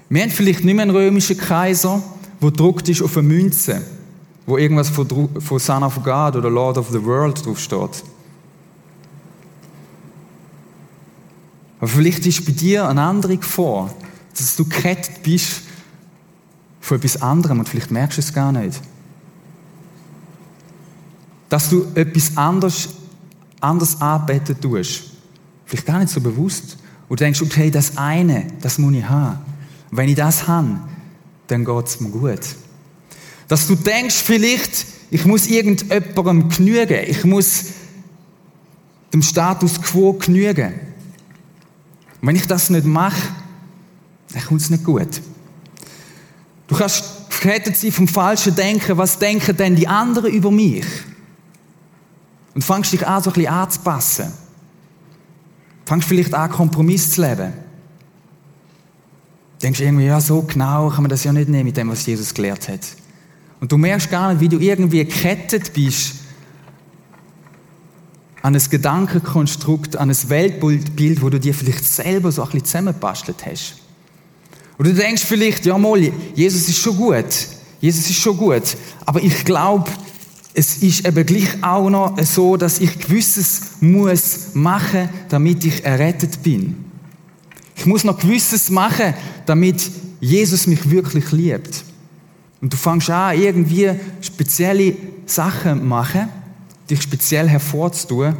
Wir 0.09 0.23
haben 0.23 0.31
vielleicht 0.31 0.63
nicht 0.63 0.73
mehr 0.73 0.83
einen 0.83 0.95
römischen 0.95 1.37
Kaiser, 1.37 2.01
der 2.41 2.51
druckt 2.51 2.89
ist 2.89 3.03
auf 3.03 3.15
eine 3.15 3.27
Münze, 3.27 3.81
wo 4.47 4.57
irgendwas 4.57 4.89
von, 4.89 5.29
von 5.39 5.59
Son 5.59 5.83
of 5.83 6.03
God 6.03 6.35
oder 6.35 6.49
Lord 6.49 6.79
of 6.79 6.89
the 6.89 7.03
World 7.03 7.45
drauf 7.45 7.59
steht. 7.59 8.03
Aber 11.79 11.87
vielleicht 11.87 12.25
ist 12.25 12.43
bei 12.45 12.51
dir 12.51 12.87
eine 12.87 13.03
andere 13.03 13.37
Gefahr 13.37 13.93
dass 14.39 14.55
du 14.55 14.65
gerettet 14.65 15.21
bist 15.23 15.61
von 16.79 16.97
etwas 16.97 17.21
anderem 17.21 17.59
und 17.59 17.69
vielleicht 17.69 17.91
merkst 17.91 18.17
du 18.17 18.21
es 18.21 18.33
gar 18.33 18.51
nicht. 18.51 18.79
Dass 21.49 21.69
du 21.69 21.85
etwas 21.95 22.37
anderes, 22.37 22.89
anders 23.59 24.01
anbeten 24.01 24.59
tust. 24.59 25.03
Vielleicht 25.65 25.85
gar 25.85 25.99
nicht 25.99 26.11
so 26.11 26.21
bewusst. 26.21 26.77
Und 27.07 27.19
du 27.19 27.23
denkst, 27.23 27.41
okay, 27.41 27.71
das 27.71 27.97
eine, 27.97 28.47
das 28.61 28.77
muss 28.77 28.93
ich 28.93 29.07
haben. 29.07 29.39
Wenn 29.91 30.09
ich 30.09 30.15
das 30.15 30.47
habe, 30.47 30.79
dann 31.47 31.65
geht 31.65 31.85
es 31.85 31.99
mir 31.99 32.09
gut. 32.09 32.41
Dass 33.47 33.67
du 33.67 33.75
denkst, 33.75 34.15
vielleicht, 34.15 34.85
ich 35.09 35.25
muss 35.25 35.47
irgendjemandem 35.47 36.49
genügen. 36.49 37.03
Ich 37.07 37.25
muss 37.25 37.65
dem 39.11 39.23
Status 39.23 39.81
quo 39.81 40.13
genügen. 40.13 40.73
Und 42.21 42.27
wenn 42.27 42.35
ich 42.35 42.45
das 42.45 42.69
nicht 42.69 42.85
mache, 42.85 43.38
dann 44.33 44.43
kommt 44.43 44.61
es 44.61 44.69
nicht 44.69 44.83
gut. 44.83 45.21
Du 46.67 46.75
kannst 46.75 47.19
Gekettet 47.39 47.77
sie 47.77 47.89
vom 47.89 48.07
falschen 48.07 48.53
Denken, 48.53 48.97
was 48.97 49.17
denken 49.17 49.55
denn 49.55 49.75
die 49.75 49.87
anderen 49.87 50.33
über 50.33 50.51
mich? 50.51 50.85
Und 52.53 52.63
fangst 52.63 52.91
dich 52.91 53.07
an, 53.07 53.23
so 53.23 53.29
ein 53.29 53.33
bisschen 53.33 53.53
anzupassen. 53.53 54.33
Fangst 55.85 56.07
vielleicht 56.07 56.33
an, 56.33 56.49
Kompromiss 56.49 57.11
zu 57.11 57.21
leben. 57.21 57.53
Denkst 59.61 59.79
irgendwie, 59.79 60.05
ja, 60.05 60.19
so 60.19 60.41
genau 60.41 60.89
kann 60.89 61.03
man 61.03 61.09
das 61.09 61.23
ja 61.23 61.31
nicht 61.31 61.47
nehmen 61.47 61.65
mit 61.65 61.77
dem, 61.77 61.89
was 61.89 62.05
Jesus 62.05 62.33
gelehrt 62.33 62.67
hat. 62.67 62.81
Und 63.61 63.71
du 63.71 63.77
merkst 63.77 64.09
gar 64.09 64.33
nicht, 64.33 64.41
wie 64.41 64.49
du 64.49 64.59
irgendwie 64.59 65.05
gekettet 65.05 65.73
bist 65.73 66.15
an 68.41 68.53
ein 68.53 68.63
Gedankenkonstrukt, 68.69 69.95
an 69.95 70.09
ein 70.09 70.29
Weltbild, 70.29 71.21
wo 71.21 71.29
du 71.29 71.39
dir 71.39 71.53
vielleicht 71.53 71.85
selber 71.85 72.33
so 72.33 72.41
ein 72.41 72.49
bisschen 72.49 72.65
zusammengebastelt 72.65 73.45
hast. 73.45 73.75
Oder 74.79 74.91
du 74.91 74.95
denkst 74.95 75.23
vielleicht, 75.25 75.65
ja 75.65 75.77
mal, 75.77 75.99
Jesus 76.33 76.69
ist 76.69 76.79
schon 76.79 76.95
gut. 76.95 77.25
Jesus 77.81 78.09
ist 78.09 78.19
schon 78.19 78.37
gut. 78.37 78.77
Aber 79.05 79.21
ich 79.21 79.43
glaube, 79.43 79.89
es 80.53 80.77
ist 80.77 81.05
eben 81.05 81.25
gleich 81.25 81.61
auch 81.61 81.89
noch 81.89 82.17
so, 82.23 82.55
dass 82.55 82.79
ich 82.79 82.97
gewisses 82.97 83.61
muss 83.81 84.53
machen, 84.53 85.09
damit 85.27 85.65
ich 85.65 85.83
errettet 85.83 86.41
bin. 86.41 86.85
Ich 87.75 87.85
muss 87.85 88.05
noch 88.05 88.19
gewisses 88.19 88.69
machen, 88.69 89.13
damit 89.45 89.91
Jesus 90.21 90.65
mich 90.65 90.89
wirklich 90.89 91.31
liebt. 91.31 91.83
Und 92.61 92.73
du 92.73 92.77
fängst 92.77 93.09
an, 93.09 93.39
irgendwie 93.39 93.91
spezielle 94.21 94.95
Sachen 95.25 95.87
machen, 95.87 96.29
dich 96.89 97.01
speziell 97.01 97.47
hervorzutun, 97.47 98.35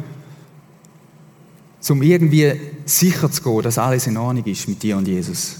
um 1.88 2.02
irgendwie 2.02 2.52
sicher 2.84 3.30
zu 3.30 3.42
gehen, 3.42 3.62
dass 3.62 3.78
alles 3.78 4.06
in 4.06 4.16
Ordnung 4.16 4.44
ist 4.44 4.68
mit 4.68 4.82
dir 4.82 4.96
und 4.96 5.08
Jesus. 5.08 5.56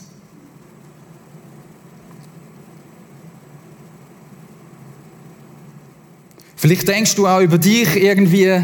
Vielleicht 6.61 6.87
denkst 6.87 7.15
du 7.15 7.27
auch 7.27 7.41
über 7.41 7.57
dich 7.57 7.97
irgendwie, 7.97 8.63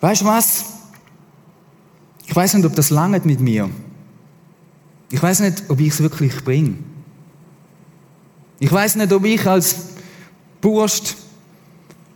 weißt 0.00 0.22
du 0.22 0.24
was? 0.24 0.64
Ich 2.24 2.34
weiß 2.34 2.54
nicht, 2.54 2.64
ob 2.64 2.74
das 2.74 2.88
langt 2.88 3.26
mit 3.26 3.40
mir. 3.40 3.68
Ich 5.10 5.22
weiß 5.22 5.40
nicht, 5.40 5.64
ob 5.68 5.78
ich 5.80 5.88
es 5.88 6.00
wirklich 6.00 6.42
bringe. 6.42 6.76
Ich 8.58 8.72
weiß 8.72 8.96
nicht, 8.96 9.12
ob 9.12 9.22
ich 9.26 9.46
als 9.46 9.76
Burst 10.62 11.14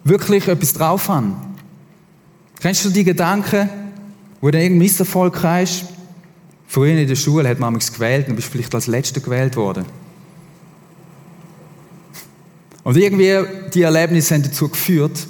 wirklich 0.05 0.49
etwas 0.49 0.73
drauf 0.73 1.07
habe. 1.11 1.35
Kennst 2.61 2.87
du 2.87 2.88
die 2.88 3.05
Gedanken, 3.05 3.69
wo 4.41 4.50
du 4.50 4.57
irgendeinen 4.57 4.79
Misserfolg 4.79 5.43
hast? 5.43 5.85
Früher 6.67 6.97
in 6.97 7.09
der 7.09 7.15
Schule 7.15 7.47
hat 7.47 7.59
man 7.59 7.75
mich 7.75 7.93
gewählt 7.93 8.27
und 8.31 8.37
bist 8.37 8.49
vielleicht 8.49 8.75
als 8.75 8.87
Letzter 8.87 9.21
gewählt 9.21 9.55
worden. 9.55 9.85
Und 12.88 12.97
irgendwie 12.97 13.38
die 13.75 13.83
Erlebnisse 13.83 14.35
haben 14.35 14.45
dazu 14.45 14.66
geführt, 14.66 15.26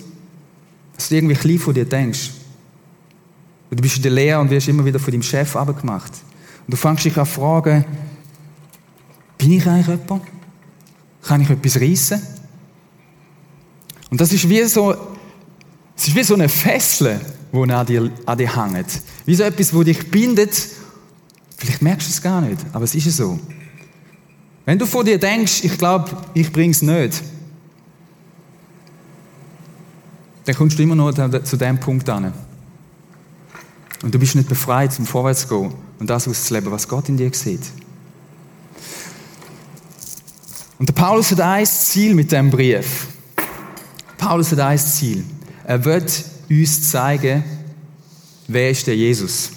dass 0.94 1.08
du 1.08 1.16
irgendwie 1.16 1.34
klein 1.34 1.58
von 1.58 1.74
dir 1.74 1.84
denkst. 1.84 2.30
Du 3.68 3.82
bist 3.82 3.96
in 3.96 4.02
der 4.04 4.12
Lehre 4.12 4.38
und 4.38 4.48
wirst 4.48 4.68
immer 4.68 4.84
wieder 4.84 5.00
von 5.00 5.10
deinem 5.10 5.24
Chef 5.24 5.56
abgemacht. 5.56 6.12
Und 6.60 6.74
du 6.74 6.76
fängst 6.76 7.04
dich 7.04 7.18
an 7.18 7.26
zu 7.26 7.32
fragen, 7.32 7.84
bin 9.38 9.54
ich 9.54 9.66
eigentlich 9.66 9.88
jemand? 9.88 10.22
Kann 11.20 11.40
ich 11.40 11.50
etwas 11.50 11.80
reissen? 11.80 12.22
Und 14.08 14.20
das 14.20 14.32
ist 14.32 14.48
wie 14.48 14.62
so, 14.62 14.94
es 15.96 16.06
ist 16.06 16.14
wie 16.14 16.22
so 16.22 16.34
eine 16.34 16.48
Fessel, 16.48 17.20
die 17.52 17.72
an 17.72 17.86
dir, 17.86 18.08
an 18.24 18.38
dir 18.38 18.56
hängt. 18.56 19.02
Wie 19.26 19.34
so 19.34 19.42
etwas, 19.42 19.74
wo 19.74 19.82
dich 19.82 20.08
bindet. 20.08 20.68
Vielleicht 21.56 21.82
merkst 21.82 22.06
du 22.06 22.12
es 22.12 22.22
gar 22.22 22.40
nicht, 22.40 22.64
aber 22.72 22.84
es 22.84 22.94
ist 22.94 23.16
so. 23.16 23.36
Wenn 24.64 24.78
du 24.78 24.86
vor 24.86 25.02
dir 25.02 25.18
denkst, 25.18 25.64
ich 25.64 25.76
glaube, 25.76 26.16
ich 26.34 26.52
bring's 26.52 26.82
nicht, 26.82 27.20
dann 30.48 30.56
kommst 30.56 30.78
du 30.78 30.82
immer 30.82 30.94
noch 30.94 31.12
zu 31.42 31.58
dem 31.58 31.78
Punkt 31.78 32.08
an. 32.08 32.32
Und 34.02 34.14
du 34.14 34.18
bist 34.18 34.34
nicht 34.34 34.48
befreit, 34.48 34.94
zum 34.94 35.04
Vorwärts 35.04 35.46
zu 35.46 35.48
gehen 35.48 35.74
und 35.98 36.08
das 36.08 36.26
auszuleben, 36.26 36.72
was 36.72 36.88
Gott 36.88 37.06
in 37.10 37.18
dir 37.18 37.30
sieht. 37.34 37.60
Und 40.78 40.88
der 40.88 40.94
Paulus 40.94 41.32
hat 41.32 41.40
ein 41.42 41.66
Ziel 41.66 42.14
mit 42.14 42.32
dem 42.32 42.48
Brief. 42.48 43.08
Paulus 44.16 44.50
hat 44.52 44.60
ein 44.60 44.78
Ziel. 44.78 45.22
Er 45.64 45.84
wird 45.84 46.24
uns 46.48 46.90
zeigen, 46.90 47.44
wer 48.46 48.70
ist 48.70 48.86
der 48.86 48.96
Jesus. 48.96 49.50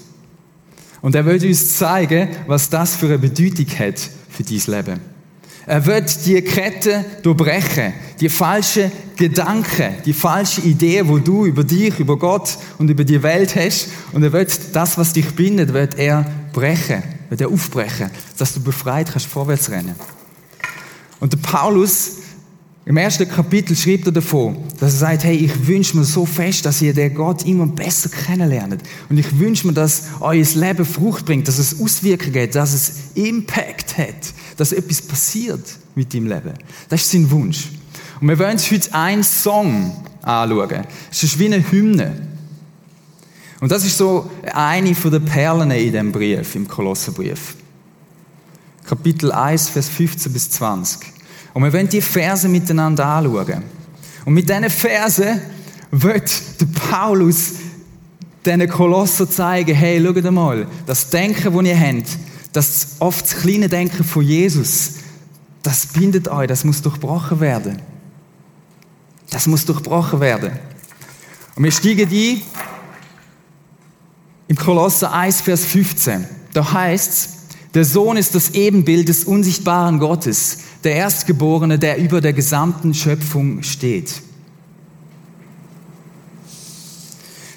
Und 0.99 1.15
er 1.15 1.23
wird 1.25 1.41
uns 1.43 1.77
zeigen, 1.77 2.27
was 2.47 2.69
das 2.69 2.97
für 2.97 3.05
eine 3.05 3.17
Bedeutung 3.17 3.67
hat 3.79 4.09
für 4.29 4.43
dein 4.43 4.61
Leben. 4.65 4.99
Er 5.65 5.85
wird 5.85 6.25
die 6.25 6.41
Kette 6.41 7.05
durchbrechen, 7.23 7.93
die 8.21 8.29
falschen 8.29 8.91
Gedanken, 9.15 9.95
die 10.05 10.13
falsche 10.13 10.61
Idee, 10.61 11.07
wo 11.07 11.17
du 11.17 11.45
über 11.47 11.63
dich, 11.63 11.99
über 11.99 12.17
Gott 12.17 12.57
und 12.77 12.87
über 12.89 13.03
die 13.03 13.23
Welt 13.23 13.55
hast. 13.55 13.87
Und 14.13 14.21
er 14.21 14.31
wird 14.31 14.75
das, 14.75 14.97
was 14.97 15.13
dich 15.13 15.25
bindet, 15.31 15.73
wird 15.73 15.97
er 15.97 16.31
brechen, 16.53 17.01
wird 17.29 17.41
er 17.41 17.49
aufbrechen, 17.49 18.11
dass 18.37 18.53
du 18.53 18.61
befreit 18.61 19.11
kannst 19.11 19.25
vorwärts 19.25 19.71
rennen. 19.71 19.95
Und 21.19 21.33
der 21.33 21.39
Paulus, 21.39 22.17
im 22.85 22.97
ersten 22.97 23.27
Kapitel 23.27 23.75
schreibt 23.75 24.05
er 24.05 24.11
davon, 24.11 24.57
dass 24.79 24.93
er 24.93 24.99
sagt, 24.99 25.23
hey, 25.23 25.37
ich 25.37 25.67
wünsche 25.67 25.97
mir 25.97 26.03
so 26.03 26.25
fest, 26.27 26.65
dass 26.65 26.81
ihr 26.81 26.93
den 26.93 27.15
Gott 27.15 27.43
immer 27.45 27.65
besser 27.65 28.09
kennenlernt. 28.09 28.83
Und 29.09 29.17
ich 29.17 29.39
wünsche 29.39 29.65
mir, 29.65 29.73
dass 29.73 30.03
euer 30.19 30.45
Leben 30.55 30.85
Frucht 30.85 31.25
bringt, 31.25 31.47
dass 31.47 31.57
es 31.57 31.79
Auswirkungen 31.79 32.39
hat, 32.39 32.53
dass 32.53 32.73
es 32.73 32.93
Impact 33.15 33.97
hat, 33.97 34.33
dass 34.57 34.73
etwas 34.73 35.01
passiert 35.01 35.63
mit 35.95 36.13
deinem 36.13 36.27
Leben. 36.27 36.53
Das 36.89 37.01
ist 37.01 37.11
sein 37.11 37.29
Wunsch. 37.31 37.67
Und 38.21 38.29
wir 38.29 38.37
wollen 38.37 38.51
uns 38.51 38.71
heute 38.71 38.93
einen 38.93 39.23
Song 39.23 40.05
anschauen. 40.21 40.85
Es 41.11 41.23
ist 41.23 41.39
wie 41.39 41.47
eine 41.47 41.71
Hymne. 41.71 42.27
Und 43.59 43.71
das 43.71 43.83
ist 43.83 43.97
so 43.97 44.29
eine 44.53 44.93
den 44.93 45.25
Perlen 45.25 45.71
in 45.71 45.91
dem 45.91 46.11
Brief, 46.11 46.55
im 46.55 46.67
Kolosserbrief. 46.67 47.55
Kapitel 48.85 49.31
1, 49.31 49.69
Vers 49.69 49.89
15 49.89 50.33
bis 50.33 50.51
20. 50.51 50.99
Und 51.53 51.63
wir 51.63 51.73
wollen 51.73 51.89
die 51.89 52.01
Verse 52.01 52.47
miteinander 52.47 53.05
anschauen. 53.05 53.63
Und 54.25 54.33
mit 54.33 54.47
diesen 54.47 54.69
Versen 54.69 55.41
wird 55.89 56.61
der 56.61 56.67
Paulus 56.67 57.53
diesen 58.45 58.69
Kolosser 58.69 59.29
zeigen, 59.29 59.75
hey, 59.75 60.03
schaut 60.03 60.31
mal, 60.31 60.67
das 60.85 61.09
Denken, 61.09 61.53
das 61.53 61.65
ihr 61.65 61.79
habt, 61.79 62.17
das 62.53 62.87
oft 62.99 63.41
kleine 63.41 63.67
Denken 63.67 64.03
von 64.03 64.23
Jesus, 64.23 64.93
das 65.63 65.87
bindet 65.87 66.27
euch, 66.27 66.47
das 66.47 66.63
muss 66.63 66.81
durchbrochen 66.81 67.39
werden. 67.39 67.81
Das 69.31 69.47
muss 69.47 69.65
durchbrochen 69.65 70.19
werden. 70.19 70.51
Und 71.55 71.63
wir 71.63 71.71
steigen 71.71 72.07
ein 72.07 72.41
im 74.47 74.57
Kolosser 74.57 75.13
1, 75.13 75.41
Vers 75.41 75.65
15. 75.65 76.27
Da 76.53 76.73
heißt 76.73 77.11
es, 77.11 77.29
der 77.73 77.85
Sohn 77.85 78.17
ist 78.17 78.35
das 78.35 78.49
Ebenbild 78.49 79.07
des 79.07 79.23
unsichtbaren 79.23 79.99
Gottes, 79.99 80.59
der 80.83 80.95
Erstgeborene, 80.95 81.79
der 81.79 81.97
über 81.97 82.19
der 82.19 82.33
gesamten 82.33 82.93
Schöpfung 82.93 83.63
steht. 83.63 84.21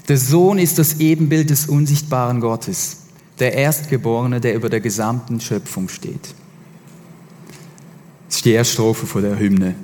Der 0.06 0.18
Sohn 0.18 0.58
ist 0.58 0.78
das 0.78 1.00
Ebenbild 1.00 1.50
des 1.50 1.66
unsichtbaren 1.66 2.40
Gottes, 2.40 2.98
der 3.40 3.54
Erstgeborene, 3.54 4.40
der 4.40 4.54
über 4.54 4.68
der 4.68 4.80
gesamten 4.80 5.40
Schöpfung 5.40 5.88
steht. 5.88 6.34
Das 8.28 8.36
ist 8.36 8.44
die 8.44 8.52
erste 8.52 8.74
Strophe 8.74 9.06
von 9.06 9.22
der 9.22 9.36
Hymne. 9.36 9.74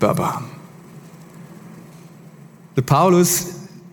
Baba. 0.00 0.57
Der 2.78 2.84
Paulus, 2.84 3.46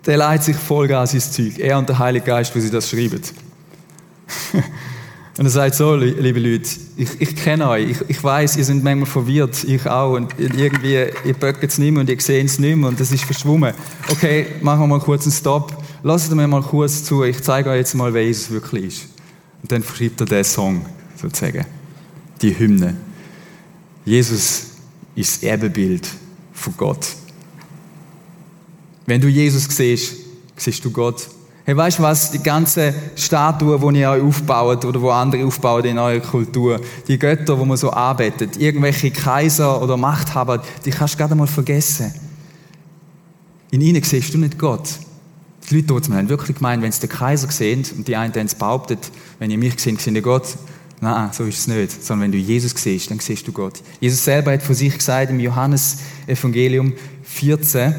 der 0.05 0.17
leitet 0.17 0.43
sich 0.43 0.55
Vollgas 0.55 1.15
ins 1.15 1.31
Zeug. 1.31 1.57
Er 1.57 1.79
und 1.79 1.89
der 1.89 1.97
Heilige 1.97 2.27
Geist, 2.27 2.55
wo 2.55 2.59
sie 2.59 2.69
das 2.69 2.87
schreiben. 2.87 3.19
Und 5.37 5.43
er 5.43 5.49
sagt 5.49 5.75
so, 5.75 5.95
liebe 5.95 6.39
Leute, 6.39 6.69
ich, 6.95 7.09
ich 7.19 7.35
kenne 7.35 7.67
euch, 7.67 7.89
ich, 7.89 7.97
ich 8.07 8.23
weiß, 8.23 8.55
ihr 8.55 8.63
seid 8.63 8.81
manchmal 8.83 9.05
verwirrt, 9.05 9.65
ich 9.65 9.85
auch, 9.85 10.13
und 10.13 10.33
irgendwie, 10.39 10.93
ihr 11.25 11.33
böckt 11.33 11.61
es 11.61 11.77
nicht 11.77 11.91
mehr 11.91 11.99
und 11.99 12.09
ihr 12.09 12.21
seht 12.21 12.45
es 12.45 12.57
nicht 12.57 12.77
mehr 12.77 12.87
und 12.87 12.97
das 12.97 13.11
ist 13.11 13.25
verschwommen. 13.25 13.73
Okay, 14.09 14.45
machen 14.61 14.81
wir 14.81 14.87
mal 14.87 14.99
kurz 15.01 15.23
einen 15.23 15.33
Stopp. 15.33 15.75
Lasst 16.03 16.31
mir 16.33 16.47
mal 16.47 16.61
kurz 16.61 17.03
zu, 17.03 17.25
ich 17.25 17.43
zeige 17.43 17.71
euch 17.71 17.79
jetzt 17.79 17.95
mal, 17.95 18.13
wer 18.13 18.23
Jesus 18.23 18.49
wirklich 18.49 18.85
ist. 18.85 19.07
Und 19.61 19.73
dann 19.73 19.83
schreibt 19.83 20.21
er 20.21 20.25
den 20.25 20.43
Song, 20.45 20.85
sozusagen. 21.21 21.65
Die 22.41 22.57
Hymne. 22.57 22.95
Jesus 24.05 24.67
ist 25.15 25.43
das 25.43 25.51
Ebenbild 25.51 26.07
von 26.53 26.73
Gott. 26.77 27.07
Wenn 29.05 29.21
du 29.21 29.27
Jesus 29.27 29.65
siehst, 29.65 30.15
siehst 30.57 30.83
du 30.83 30.91
Gott. 30.91 31.27
Hey, 31.63 31.75
weißt 31.75 31.99
du 31.99 32.03
was? 32.03 32.31
Die 32.31 32.43
ganze 32.43 32.93
Statue, 33.15 33.79
die 33.79 33.99
ihr 33.99 34.09
euch 34.11 34.21
aufbaut 34.21 34.85
oder 34.85 35.01
wo 35.01 35.09
andere 35.09 35.45
aufbauen 35.45 35.85
in 35.85 35.97
eurer 35.97 36.19
Kultur, 36.19 36.79
die 37.07 37.17
Götter, 37.17 37.57
wo 37.57 37.65
man 37.65 37.77
so 37.77 37.91
arbeitet, 37.91 38.57
irgendwelche 38.57 39.09
Kaiser 39.09 39.81
oder 39.81 39.97
Machthaber, 39.97 40.61
die 40.85 40.91
kannst 40.91 41.15
du 41.15 41.17
gerade 41.17 41.33
mal 41.33 41.47
vergessen. 41.47 42.13
In 43.71 43.81
ihnen 43.81 44.03
siehst 44.03 44.33
du 44.33 44.37
nicht 44.37 44.59
Gott. 44.59 44.89
Die 45.67 45.75
Leute 45.75 45.87
dort 45.87 46.09
haben 46.09 46.29
wirklich 46.29 46.57
gemeint, 46.57 46.83
wenn 46.83 46.91
sie 46.91 47.01
den 47.01 47.09
Kaiser 47.09 47.49
sehen, 47.49 47.83
und 47.97 48.07
die 48.07 48.15
einen 48.15 48.31
haben 48.31 48.45
es 48.45 48.53
behauptet, 48.53 49.11
wenn 49.39 49.49
ihr 49.49 49.57
mich 49.57 49.79
seht, 49.79 49.99
seht 49.99 50.13
ihr 50.13 50.21
Gott, 50.21 50.55
Nein, 51.01 51.29
so 51.33 51.43
ist 51.43 51.59
es 51.59 51.67
nicht. 51.67 52.03
Sondern 52.03 52.23
wenn 52.25 52.31
du 52.31 52.37
Jesus 52.37 52.73
siehst, 52.75 53.11
dann 53.11 53.19
siehst 53.19 53.47
du 53.47 53.51
Gott. 53.51 53.81
Jesus 53.99 54.23
selber 54.23 54.53
hat 54.53 54.63
von 54.63 54.75
sich 54.75 54.93
gesagt 54.93 55.29
im 55.29 55.39
Johannes 55.39 55.97
Evangelium 56.25 56.93
14, 57.23 57.93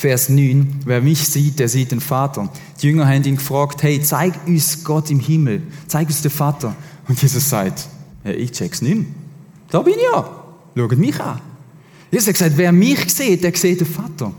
Vers 0.00 0.30
9, 0.30 0.80
wer 0.86 1.02
mich 1.02 1.28
sieht, 1.28 1.58
der 1.58 1.68
sieht 1.68 1.92
den 1.92 2.00
Vater. 2.00 2.48
Die 2.80 2.86
Jünger 2.86 3.06
haben 3.06 3.22
ihn 3.22 3.36
gefragt, 3.36 3.82
hey, 3.82 4.00
zeig 4.00 4.32
uns 4.46 4.82
Gott 4.82 5.10
im 5.10 5.20
Himmel, 5.20 5.60
zeig 5.88 6.08
uns 6.08 6.22
den 6.22 6.30
Vater. 6.30 6.74
Und 7.06 7.20
Jesus 7.20 7.50
sagt, 7.50 7.86
ja, 8.24 8.30
ich 8.30 8.50
check's 8.50 8.80
nicht. 8.80 9.04
Da 9.68 9.82
bin 9.82 9.92
ich 9.92 10.02
ja. 10.10 10.26
Schaut 10.74 10.96
mich 10.96 11.20
an. 11.20 11.42
Jesus 12.10 12.28
hat 12.28 12.32
gesagt, 12.32 12.56
wer 12.56 12.72
mich 12.72 13.12
sieht, 13.12 13.44
der 13.44 13.54
sieht 13.54 13.80
den 13.80 13.86
Vater. 13.86 14.32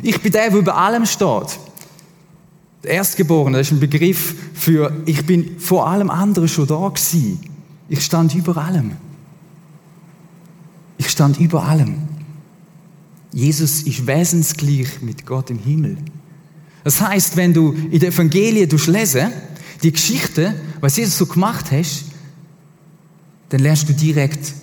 Ich 0.00 0.18
bin 0.18 0.32
der, 0.32 0.48
der 0.48 0.58
über 0.58 0.74
allem 0.74 1.04
steht. 1.04 1.58
Der 2.82 2.92
Erstgeborene, 2.92 3.58
das 3.58 3.66
ist 3.66 3.74
ein 3.74 3.80
Begriff 3.80 4.34
für, 4.54 4.96
ich 5.04 5.26
bin 5.26 5.58
vor 5.58 5.88
allem 5.88 6.08
anderen 6.08 6.48
schon 6.48 6.66
da 6.66 6.88
gewesen. 6.88 7.38
Ich 7.90 8.02
stand 8.02 8.34
über 8.34 8.56
allem. 8.56 8.92
Ich 10.96 11.10
stand 11.10 11.38
über 11.38 11.64
allem. 11.64 12.09
Jesus 13.32 13.82
ist 13.82 14.06
wesensgleich 14.06 15.00
mit 15.02 15.24
Gott 15.24 15.50
im 15.50 15.58
Himmel. 15.58 15.98
Das 16.84 17.00
heißt, 17.00 17.36
wenn 17.36 17.52
du 17.52 17.72
in 17.72 18.00
den 18.00 18.12
Evangelien 18.12 18.68
lesen, 18.68 19.32
die 19.82 19.92
Geschichte, 19.92 20.54
was 20.80 20.96
Jesus 20.96 21.18
so 21.18 21.26
gemacht 21.26 21.70
hat, 21.70 21.86
dann 23.50 23.60
lernst 23.60 23.88
du 23.88 23.92
direkt 23.92 24.54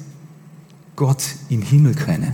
Gott 0.96 1.24
im 1.50 1.62
Himmel 1.62 1.94
kennen. 1.96 2.34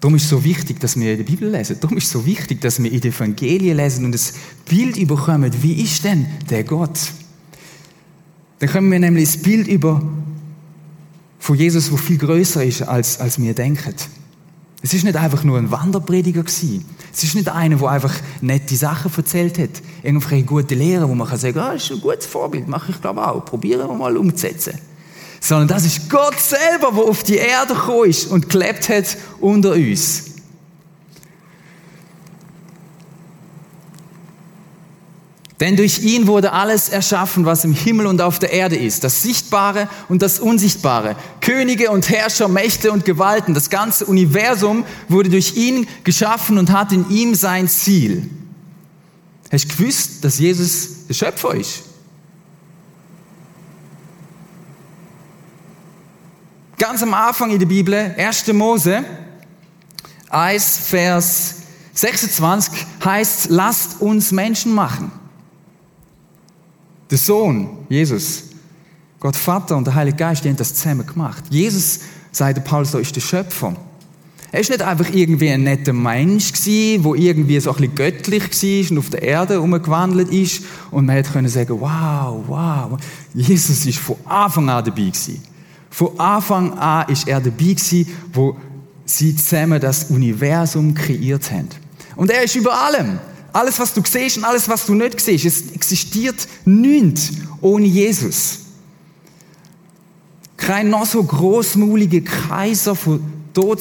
Darum 0.00 0.14
ist 0.14 0.24
es 0.24 0.28
so 0.28 0.44
wichtig, 0.44 0.78
dass 0.80 0.98
wir 0.98 1.10
in 1.10 1.18
der 1.18 1.24
Bibel 1.24 1.50
lesen. 1.50 1.76
Darum 1.80 1.96
ist 1.96 2.04
es 2.04 2.10
so 2.10 2.24
wichtig, 2.24 2.60
dass 2.60 2.80
wir 2.80 2.90
in 2.90 3.00
den 3.00 3.12
Evangelien 3.12 3.76
lesen 3.76 4.04
und 4.04 4.12
das 4.12 4.32
Bild 4.64 4.96
überkommen. 4.96 5.52
Wie 5.60 5.82
ist 5.82 6.04
denn 6.04 6.26
der 6.48 6.62
Gott? 6.64 6.98
Dann 8.60 8.68
können 8.68 8.90
wir 8.90 8.98
nämlich 8.98 9.32
das 9.32 9.42
Bild 9.42 9.66
über 9.66 10.02
von 11.38 11.56
Jesus, 11.56 11.90
wo 11.90 11.96
viel 11.96 12.18
größer 12.18 12.64
ist, 12.64 12.82
als, 12.82 13.18
als 13.20 13.40
wir 13.40 13.54
denken. 13.54 13.94
Es 14.82 14.94
ist 14.94 15.04
nicht 15.04 15.16
einfach 15.16 15.42
nur 15.42 15.58
ein 15.58 15.70
Wanderprediger 15.70 16.42
gewesen. 16.42 16.84
Es 17.12 17.24
ist 17.24 17.34
nicht 17.34 17.48
einer, 17.48 17.76
der 17.76 17.88
einfach 17.88 18.14
nette 18.40 18.76
Sachen 18.76 19.10
erzählt 19.16 19.58
hat. 19.58 19.82
Irgendwelche 20.02 20.44
gute 20.44 20.74
Lehrer, 20.74 21.08
wo 21.08 21.14
man 21.14 21.28
kann 21.28 21.38
sagen, 21.38 21.58
ah, 21.58 21.72
das 21.72 21.84
ist 21.84 21.92
ein 21.92 22.00
gutes 22.00 22.26
Vorbild, 22.26 22.68
mache 22.68 22.92
ich 22.92 23.00
glaube 23.00 23.26
auch. 23.26 23.44
Probieren 23.44 23.88
wir 23.88 23.94
mal 23.94 24.16
umzusetzen 24.16 24.78
sondern 25.40 25.68
das 25.68 25.84
ist 25.84 26.10
Gott 26.10 26.38
selber, 26.38 26.92
der 26.92 27.04
auf 27.04 27.22
die 27.22 27.36
Erde 27.36 27.74
gekommen 27.74 28.10
ist 28.10 28.26
und 28.26 28.48
gelebt 28.48 28.88
hat 28.88 29.16
unter 29.40 29.72
uns. 29.72 30.24
Denn 35.60 35.76
durch 35.76 36.00
ihn 36.00 36.28
wurde 36.28 36.52
alles 36.52 36.88
erschaffen, 36.88 37.44
was 37.44 37.64
im 37.64 37.72
Himmel 37.72 38.06
und 38.06 38.20
auf 38.20 38.38
der 38.38 38.52
Erde 38.52 38.76
ist. 38.76 39.02
Das 39.02 39.22
Sichtbare 39.22 39.88
und 40.08 40.22
das 40.22 40.38
Unsichtbare. 40.38 41.16
Könige 41.40 41.90
und 41.90 42.08
Herrscher, 42.08 42.46
Mächte 42.46 42.92
und 42.92 43.04
Gewalten. 43.04 43.54
Das 43.54 43.68
ganze 43.68 44.06
Universum 44.06 44.84
wurde 45.08 45.30
durch 45.30 45.56
ihn 45.56 45.88
geschaffen 46.04 46.58
und 46.58 46.70
hat 46.70 46.92
in 46.92 47.10
ihm 47.10 47.34
sein 47.34 47.66
Ziel. 47.66 48.30
Hast 49.50 49.64
du 49.64 49.76
gewusst, 49.76 50.24
dass 50.24 50.38
Jesus 50.38 51.06
der 51.08 51.14
Schöpfer 51.14 51.54
ist? 51.54 51.82
Ganz 56.76 57.02
am 57.02 57.12
Anfang 57.14 57.50
in 57.50 57.58
der 57.58 57.66
Bibel, 57.66 58.14
1. 58.16 58.46
Mose 58.52 59.04
1, 60.30 60.78
Vers 60.84 61.54
26 61.94 62.86
heißt, 63.04 63.46
lasst 63.50 64.00
uns 64.00 64.30
Menschen 64.30 64.72
machen. 64.72 65.10
Der 67.10 67.18
Sohn, 67.18 67.68
Jesus, 67.88 68.44
Gott 69.20 69.36
Vater 69.36 69.76
und 69.76 69.86
der 69.86 69.94
Heilige 69.94 70.16
Geist, 70.16 70.44
die 70.44 70.48
haben 70.48 70.56
das 70.56 70.74
zusammen 70.74 71.06
gemacht. 71.06 71.44
Jesus, 71.50 72.00
sagt 72.30 72.62
Paulus, 72.64 72.94
ist 72.94 73.16
der 73.16 73.20
Schöpfer. 73.20 73.74
Er 74.50 74.60
ist 74.60 74.70
nicht 74.70 74.80
einfach 74.80 75.12
irgendwie 75.12 75.50
ein 75.50 75.62
netter 75.62 75.92
Mensch 75.92 76.52
gewesen, 76.52 77.04
wo 77.04 77.14
irgendwie 77.14 77.60
so 77.60 77.70
ein 77.70 77.76
bisschen 77.76 77.94
göttlich 77.94 78.42
war 78.42 78.90
und 78.90 78.98
auf 78.98 79.10
der 79.10 79.22
Erde 79.22 79.60
umgewandelt 79.60 80.30
ist 80.30 80.62
und 80.90 81.04
man 81.04 81.16
hätte 81.16 81.32
können 81.32 81.48
sagen, 81.48 81.78
wow, 81.80 82.42
wow. 82.46 82.98
Jesus 83.34 83.84
ist 83.84 83.98
von 83.98 84.16
Anfang 84.24 84.70
an 84.70 84.84
dabei 84.84 85.02
gewesen. 85.02 85.42
Von 85.90 86.18
Anfang 86.18 86.78
an 86.78 87.08
ist 87.10 87.28
er 87.28 87.40
dabei 87.40 87.56
gewesen, 87.56 88.06
wo 88.32 88.56
sie 89.04 89.36
zusammen 89.36 89.80
das 89.80 90.04
Universum 90.04 90.94
kreiert 90.94 91.50
haben. 91.50 91.68
Und 92.16 92.30
er 92.30 92.44
ist 92.44 92.56
über 92.56 92.72
allem. 92.72 93.18
Alles, 93.52 93.78
was 93.78 93.94
du 93.94 94.02
siehst 94.04 94.36
und 94.38 94.44
alles, 94.44 94.68
was 94.68 94.86
du 94.86 94.94
nicht 94.94 95.20
siehst, 95.20 95.44
es 95.44 95.72
existiert 95.72 96.46
nichts 96.64 97.32
ohne 97.60 97.86
Jesus. 97.86 98.60
Kein 100.56 100.90
noch 100.90 101.06
so 101.06 101.22
großmuliger 101.22 102.20
Kaiser 102.20 102.94
von 102.94 103.20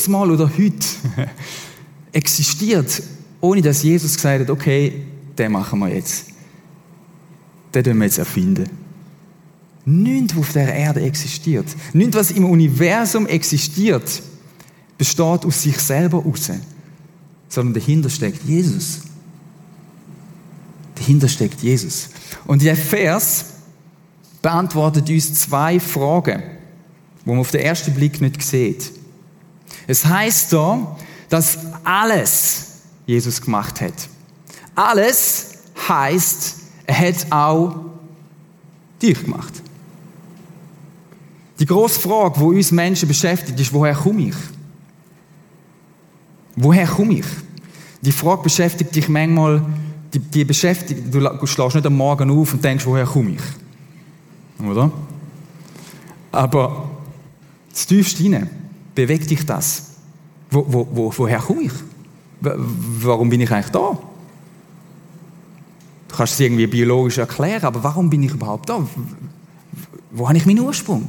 mal 0.07 0.31
oder 0.31 0.49
heute 0.57 0.87
existiert, 2.11 3.03
ohne 3.41 3.61
dass 3.61 3.83
Jesus 3.83 4.15
gesagt 4.15 4.41
hat, 4.41 4.49
okay, 4.49 5.05
den 5.37 5.51
machen 5.51 5.79
wir 5.79 5.89
jetzt. 5.89 6.25
Den 7.73 7.83
können 7.83 7.99
wir 7.99 8.05
jetzt 8.05 8.17
erfinden. 8.17 8.69
Nichts, 9.85 10.35
was 10.35 10.39
auf 10.41 10.53
der 10.53 10.73
Erde 10.73 11.01
existiert, 11.01 11.65
nichts, 11.93 12.15
was 12.15 12.31
im 12.31 12.45
Universum 12.45 13.27
existiert, 13.27 14.21
besteht 14.97 15.45
aus 15.45 15.61
sich 15.61 15.77
selber 15.77 16.23
raus, 16.23 16.49
sondern 17.47 17.73
dahinter 17.75 18.09
steckt 18.09 18.43
Jesus. 18.45 19.01
Dahinter 20.97 21.27
steckt 21.27 21.61
Jesus. 21.61 22.09
Und 22.45 22.61
der 22.61 22.75
Vers 22.75 23.45
beantwortet 24.41 25.09
uns 25.09 25.33
zwei 25.41 25.79
Fragen, 25.79 26.41
wo 27.25 27.33
man 27.33 27.41
auf 27.41 27.51
den 27.51 27.61
ersten 27.61 27.93
Blick 27.93 28.19
nicht 28.19 28.41
sieht. 28.41 28.91
Es 29.85 30.05
heißt 30.05 30.53
da, 30.53 30.97
dass 31.29 31.59
alles 31.83 32.65
Jesus 33.05 33.41
gemacht 33.41 33.81
hat. 33.81 33.93
Alles 34.75 35.51
heißt, 35.87 36.55
er 36.85 36.99
hat 36.99 37.31
auch 37.31 37.75
dich 39.01 39.23
gemacht. 39.23 39.53
Die 41.59 41.65
grosse 41.65 41.99
Frage, 41.99 42.39
die 42.39 42.45
uns 42.45 42.71
Menschen 42.71 43.07
beschäftigt, 43.07 43.59
ist, 43.59 43.73
woher 43.73 43.95
komme 43.95 44.29
ich? 44.29 44.35
Woher 46.55 46.87
komme 46.87 47.15
ich? 47.15 47.25
Die 48.01 48.11
Frage 48.11 48.43
beschäftigt 48.43 48.95
dich 48.95 49.09
manchmal, 49.09 49.63
die, 50.17 50.19
die 50.19 50.45
beschäftigt, 50.45 51.13
du 51.13 51.47
schlägst 51.47 51.75
nicht 51.75 51.85
am 51.85 51.95
Morgen 51.95 52.29
auf 52.31 52.53
und 52.53 52.63
denkst, 52.63 52.85
woher 52.85 53.05
komme 53.05 53.31
ich? 53.31 54.65
Oder? 54.65 54.91
Aber 56.31 56.89
das 57.71 57.85
tiefste 57.85 58.23
hinein, 58.23 58.49
bewegt 58.95 59.29
dich 59.29 59.45
das? 59.45 59.91
Wo, 60.49 60.65
wo, 60.67 60.87
wo, 60.91 61.13
woher 61.15 61.39
komme 61.39 61.63
ich? 61.63 61.71
Warum 62.39 63.29
bin 63.29 63.41
ich 63.41 63.51
eigentlich 63.51 63.71
da? 63.71 63.97
Du 66.07 66.15
kannst 66.15 66.33
es 66.33 66.39
irgendwie 66.39 66.67
biologisch 66.67 67.17
erklären, 67.17 67.63
aber 67.63 67.83
warum 67.83 68.09
bin 68.09 68.23
ich 68.23 68.31
überhaupt 68.31 68.69
da? 68.69 68.87
Wo 70.11 70.27
habe 70.27 70.37
ich 70.37 70.45
meinen 70.45 70.61
Ursprung? 70.61 71.07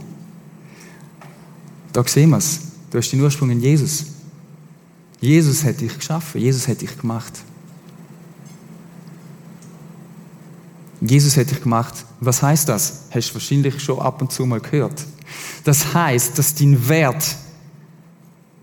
Da 1.93 2.05
sehen 2.05 2.31
wir 2.31 2.39
es. 2.39 2.61
Du 2.91 2.99
hast 2.99 3.11
den 3.11 3.21
Ursprung 3.21 3.51
in 3.51 3.61
Jesus. 3.61 4.07
Jesus 5.21 5.65
hat 5.65 5.81
dich 5.81 5.97
geschaffen. 5.97 6.41
Jesus 6.41 6.69
hat 6.69 6.81
dich 6.81 6.99
gemacht. 6.99 7.33
Jesus 11.01 11.37
hat 11.37 11.51
dich 11.51 11.63
gemacht. 11.63 11.95
Was 12.21 12.43
heißt 12.43 12.69
das? 12.69 13.05
Hast 13.11 13.31
du 13.31 13.35
wahrscheinlich 13.35 13.81
schon 13.81 14.01
ab 14.01 14.21
und 14.21 14.33
zu 14.33 14.45
mal 14.47 14.61
gehört. 14.61 15.05
Das 15.65 15.95
heißt, 15.95 16.39
dass 16.39 16.55
dein 16.55 16.89
Wert 16.89 17.37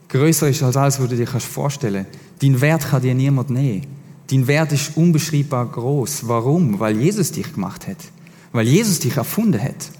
größer 0.10 0.50
ist 0.50 0.64
als 0.64 0.76
alles, 0.76 1.00
was 1.00 1.10
du 1.10 1.16
dir 1.16 1.28
vorstellen 1.28 2.06
kannst. 2.12 2.20
Dein 2.44 2.60
Wert 2.60 2.90
kann 2.90 3.02
dir 3.02 3.14
niemand 3.14 3.50
nehmen. 3.50 3.88
Dein 4.30 4.48
Wert 4.48 4.72
ist 4.72 4.98
unbeschreibbar 4.98 5.66
groß. 5.68 6.28
Warum? 6.28 6.80
Weil 6.80 7.00
Jesus 7.00 7.32
dich 7.32 7.54
gemacht 7.54 7.88
hat. 7.88 7.98
Weil 8.52 8.68
Jesus 8.68 9.00
dich 9.00 9.16
erfunden 9.16 9.62
hat. 9.62 9.92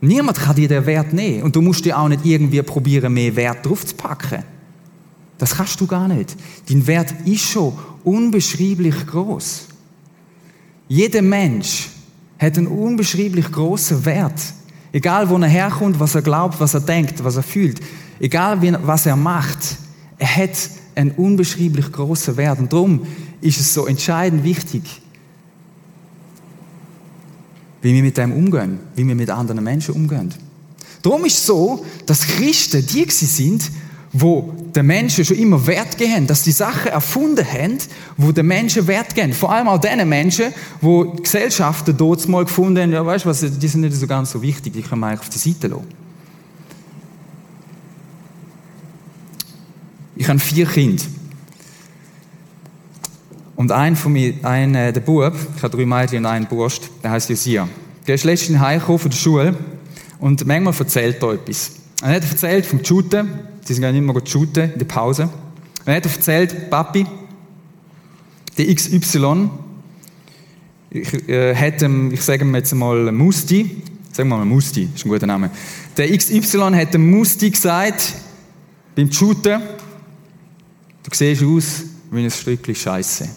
Niemand 0.00 0.38
kann 0.38 0.54
dir 0.54 0.68
den 0.68 0.86
Wert 0.86 1.12
nehmen. 1.12 1.42
Und 1.42 1.56
du 1.56 1.62
musst 1.62 1.84
dir 1.84 1.98
auch 1.98 2.08
nicht 2.08 2.24
irgendwie 2.24 2.62
probieren, 2.62 3.12
mehr 3.12 3.34
Wert 3.34 3.66
drauf 3.66 3.84
zu 3.84 3.94
packen. 3.94 4.44
Das 5.38 5.56
kannst 5.56 5.80
du 5.80 5.86
gar 5.86 6.08
nicht. 6.08 6.36
Dein 6.68 6.86
Wert 6.86 7.14
ist 7.24 7.44
schon 7.44 7.72
unbeschreiblich 8.04 9.06
groß. 9.06 9.66
Jeder 10.88 11.22
Mensch 11.22 11.88
hat 12.38 12.58
einen 12.58 12.66
unbeschreiblich 12.66 13.50
großen 13.50 14.04
Wert. 14.04 14.40
Egal, 14.92 15.28
wo 15.28 15.36
er 15.36 15.48
herkommt, 15.48 16.00
was 16.00 16.14
er 16.14 16.22
glaubt, 16.22 16.58
was 16.60 16.74
er 16.74 16.80
denkt, 16.80 17.22
was 17.22 17.36
er 17.36 17.42
fühlt. 17.42 17.80
Egal, 18.18 18.60
was 18.84 19.06
er 19.06 19.16
macht. 19.16 19.76
Er 20.18 20.36
hat 20.36 20.70
einen 20.94 21.12
unbeschreiblich 21.12 21.92
großen 21.92 22.36
Wert. 22.36 22.58
Und 22.58 22.72
darum 22.72 23.06
ist 23.40 23.60
es 23.60 23.72
so 23.72 23.86
entscheidend 23.86 24.42
wichtig, 24.42 24.82
wie 27.82 27.94
wir 27.94 28.02
mit 28.02 28.16
dem 28.16 28.32
umgehen, 28.32 28.80
wie 28.96 29.06
wir 29.06 29.14
mit 29.14 29.30
anderen 29.30 29.62
Menschen 29.62 29.94
umgehen. 29.94 30.34
Darum 31.02 31.24
ist 31.24 31.38
es 31.38 31.46
so, 31.46 31.84
dass 32.06 32.26
Christen 32.26 32.84
die 32.84 33.06
sind, 33.08 33.70
wo 34.12 34.54
den 34.74 34.86
Menschen 34.86 35.24
schon 35.24 35.36
immer 35.36 35.66
Wert 35.66 35.98
geben, 35.98 36.26
dass 36.26 36.42
die 36.42 36.52
Sachen 36.52 36.90
erfunden 36.90 37.44
haben, 37.44 37.78
wo 38.16 38.32
den 38.32 38.46
Menschen 38.46 38.86
Wert 38.86 39.14
geben. 39.14 39.32
Vor 39.32 39.52
allem 39.52 39.68
auch 39.68 39.78
den 39.78 40.08
Menschen, 40.08 40.52
wo 40.80 41.04
die 41.04 41.22
Gesellschaften 41.22 41.96
dort 41.96 42.26
mal 42.28 42.44
gefunden 42.44 42.82
haben, 42.82 42.92
ja 42.92 43.04
weißt 43.04 43.24
du 43.24 43.28
was, 43.28 43.40
die 43.40 43.68
sind 43.68 43.82
nicht 43.82 43.94
so 43.94 44.06
ganz 44.06 44.30
so 44.30 44.40
wichtig, 44.40 44.72
die 44.72 44.82
können 44.82 45.00
wir 45.00 45.12
auf 45.12 45.28
die 45.28 45.38
Seite 45.38 45.68
lassen. 45.68 45.86
Ich 50.16 50.28
habe 50.28 50.38
vier 50.38 50.66
Kinder. 50.66 51.04
Und 53.54 53.72
ein 53.72 53.96
von 53.96 54.12
mir, 54.12 54.34
ein, 54.42 54.74
äh, 54.74 54.92
der 54.92 55.00
Bub, 55.00 55.34
ich 55.56 55.62
habe 55.62 55.76
drei 55.76 55.84
Mädchen 55.84 56.18
und 56.18 56.26
einen 56.26 56.46
Burst, 56.46 56.90
der 57.02 57.10
heißt 57.10 57.28
Josia. 57.28 57.68
Der 58.06 58.14
ist 58.14 58.24
letztens 58.24 58.58
heimgekommen 58.58 58.98
von 59.00 59.10
der 59.10 59.18
Schule 59.18 59.56
und 60.18 60.46
manchmal 60.46 60.74
erzählt 60.78 61.22
er 61.22 61.32
etwas. 61.32 61.72
Er 62.02 62.14
hat 62.14 62.22
erzählt 62.22 62.66
vom 62.66 62.84
Shooten, 62.84 63.28
sie 63.68 63.74
sind 63.74 63.84
immer 63.94 64.14
shooten 64.24 64.72
in 64.72 64.78
der 64.78 64.86
Pause. 64.86 65.28
Er 65.84 65.96
hat 65.96 66.06
erzählt, 66.06 66.70
Papi, 66.70 67.06
der 68.56 68.74
XY, 68.74 69.50
ich, 70.90 71.28
äh, 71.28 71.54
hat 71.54 71.82
ich 71.82 72.22
sage 72.22 72.44
ihm 72.44 72.54
jetzt 72.54 72.74
mal 72.74 73.12
Musti, 73.12 73.82
sagen 74.10 74.30
wir 74.30 74.38
mal 74.38 74.46
Musti, 74.46 74.88
ist 74.94 75.04
ein 75.04 75.10
guter 75.10 75.26
Name. 75.26 75.50
Der 75.98 76.16
XY 76.16 76.70
hat 76.74 76.94
dem 76.94 77.10
Musti 77.10 77.50
gesagt, 77.50 78.14
beim 78.96 79.12
Shooten, 79.12 79.60
du 81.02 81.10
siehst 81.12 81.42
aus 81.42 81.82
wie 82.10 82.24
ein 82.24 82.30
Stückchen 82.30 82.74
Scheiße. 82.74 83.28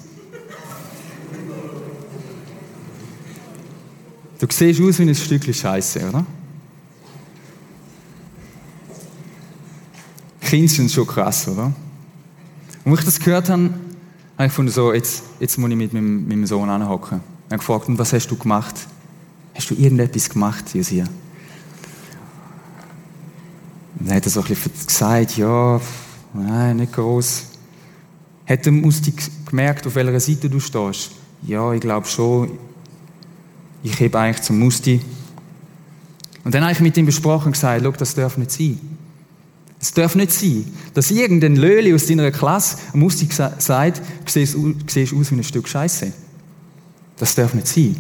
Du 4.40 4.48
siehst 4.50 4.82
aus 4.82 4.98
wie 4.98 5.04
ein 5.04 5.14
Stückchen 5.14 5.54
Scheiße, 5.54 6.08
oder? 6.08 6.26
Kinder 10.52 10.68
sind 10.68 10.92
schon 10.92 11.08
krass, 11.08 11.48
oder? 11.48 11.72
Und 12.84 12.92
als 12.92 13.00
ich 13.00 13.06
das 13.06 13.20
gehört 13.22 13.48
habe, 13.48 13.64
habe 13.64 13.74
ich 14.40 14.50
gefunden, 14.50 14.70
so, 14.70 14.92
jetzt, 14.92 15.24
jetzt 15.40 15.58
muss 15.58 15.70
ich 15.70 15.78
mit 15.78 15.94
meinem, 15.94 16.28
meinem 16.28 16.46
Sohn 16.46 16.70
anhocken. 16.70 17.22
Ich 17.46 17.54
habe 17.54 17.60
gefragt, 17.60 17.88
und 17.88 17.98
was 17.98 18.12
hast 18.12 18.28
du 18.28 18.36
gemacht? 18.36 18.76
Hast 19.56 19.70
du 19.70 19.76
irgendetwas 19.76 20.30
gemacht, 20.30 20.76
Josia? 20.76 21.06
Und 23.98 24.10
dann 24.10 24.18
hat 24.18 24.26
er 24.26 24.30
so 24.30 24.42
ein 24.42 24.48
bisschen 24.48 24.74
gesagt, 24.86 25.38
ja, 25.38 25.80
nein, 26.34 26.76
nicht 26.76 26.92
groß. 26.92 27.44
Hat 28.46 28.66
er 28.66 28.74
Musti 28.74 29.14
gemerkt, 29.46 29.88
auf 29.88 29.96
welcher 29.96 30.20
Seite 30.20 30.50
du 30.50 30.60
stehst? 30.60 31.12
Ja, 31.44 31.72
ich 31.72 31.80
glaube 31.80 32.08
schon. 32.08 32.52
Ich 33.84 33.98
hebe 34.02 34.20
eigentlich 34.20 34.42
zum 34.42 34.60
Musti. 34.60 35.00
Und 36.44 36.54
dann 36.54 36.64
habe 36.64 36.74
ich 36.74 36.82
mit 36.82 36.98
ihm 36.98 37.06
besprochen 37.06 37.46
und 37.46 37.52
gesagt, 37.54 38.02
das 38.02 38.16
darf 38.16 38.36
nicht 38.36 38.52
sein. 38.52 38.91
Es 39.82 39.92
darf 39.92 40.14
nicht 40.14 40.32
sein, 40.32 40.66
dass 40.94 41.10
irgendein 41.10 41.56
Löli 41.56 41.94
aus 41.94 42.06
deiner 42.06 42.30
Klasse 42.30 42.78
Musik 42.94 43.34
sagt, 43.34 43.98
du 43.98 44.32
siehst, 44.32 44.56
aus 44.56 45.32
wie 45.32 45.36
ein 45.36 45.44
Stück 45.44 45.68
Scheiße. 45.68 46.14
Das 47.18 47.34
darf 47.34 47.56
nicht 47.56 47.68
sein. 47.68 47.96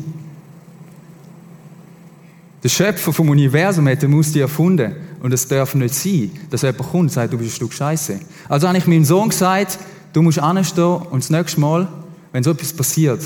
Der 2.63 2.70
Schöpfer 2.70 3.12
vom 3.12 3.30
Universum 3.30 3.88
hat 3.88 4.04
den 4.04 4.12
Musti 4.12 4.39
erfunden. 4.39 4.96
Und 5.22 5.34
es 5.34 5.48
darf 5.48 5.74
nicht 5.74 5.96
sein, 5.96 6.32
dass 6.52 6.62
jemand 6.62 6.80
kommt 6.80 6.96
und 6.96 7.12
sagt, 7.12 7.34
du 7.34 7.38
bist 7.38 7.52
ein 7.52 7.56
Stück 7.56 7.74
Scheiße. 7.74 8.20
Also 8.48 8.67
habe 8.67 8.78
ich 8.78 8.86
meinem 8.86 9.06
Sohn 9.06 9.30
gesagt, 9.30 9.80
du 10.13 10.22
musst 10.22 10.39
anstehen 10.39 10.84
und 10.84 11.24
das 11.24 11.32
nächste 11.32 11.60
Mal, 11.60 11.88
wenn 12.32 12.44
so 12.44 12.52
etwas 12.52 12.74
passiert, 12.74 13.22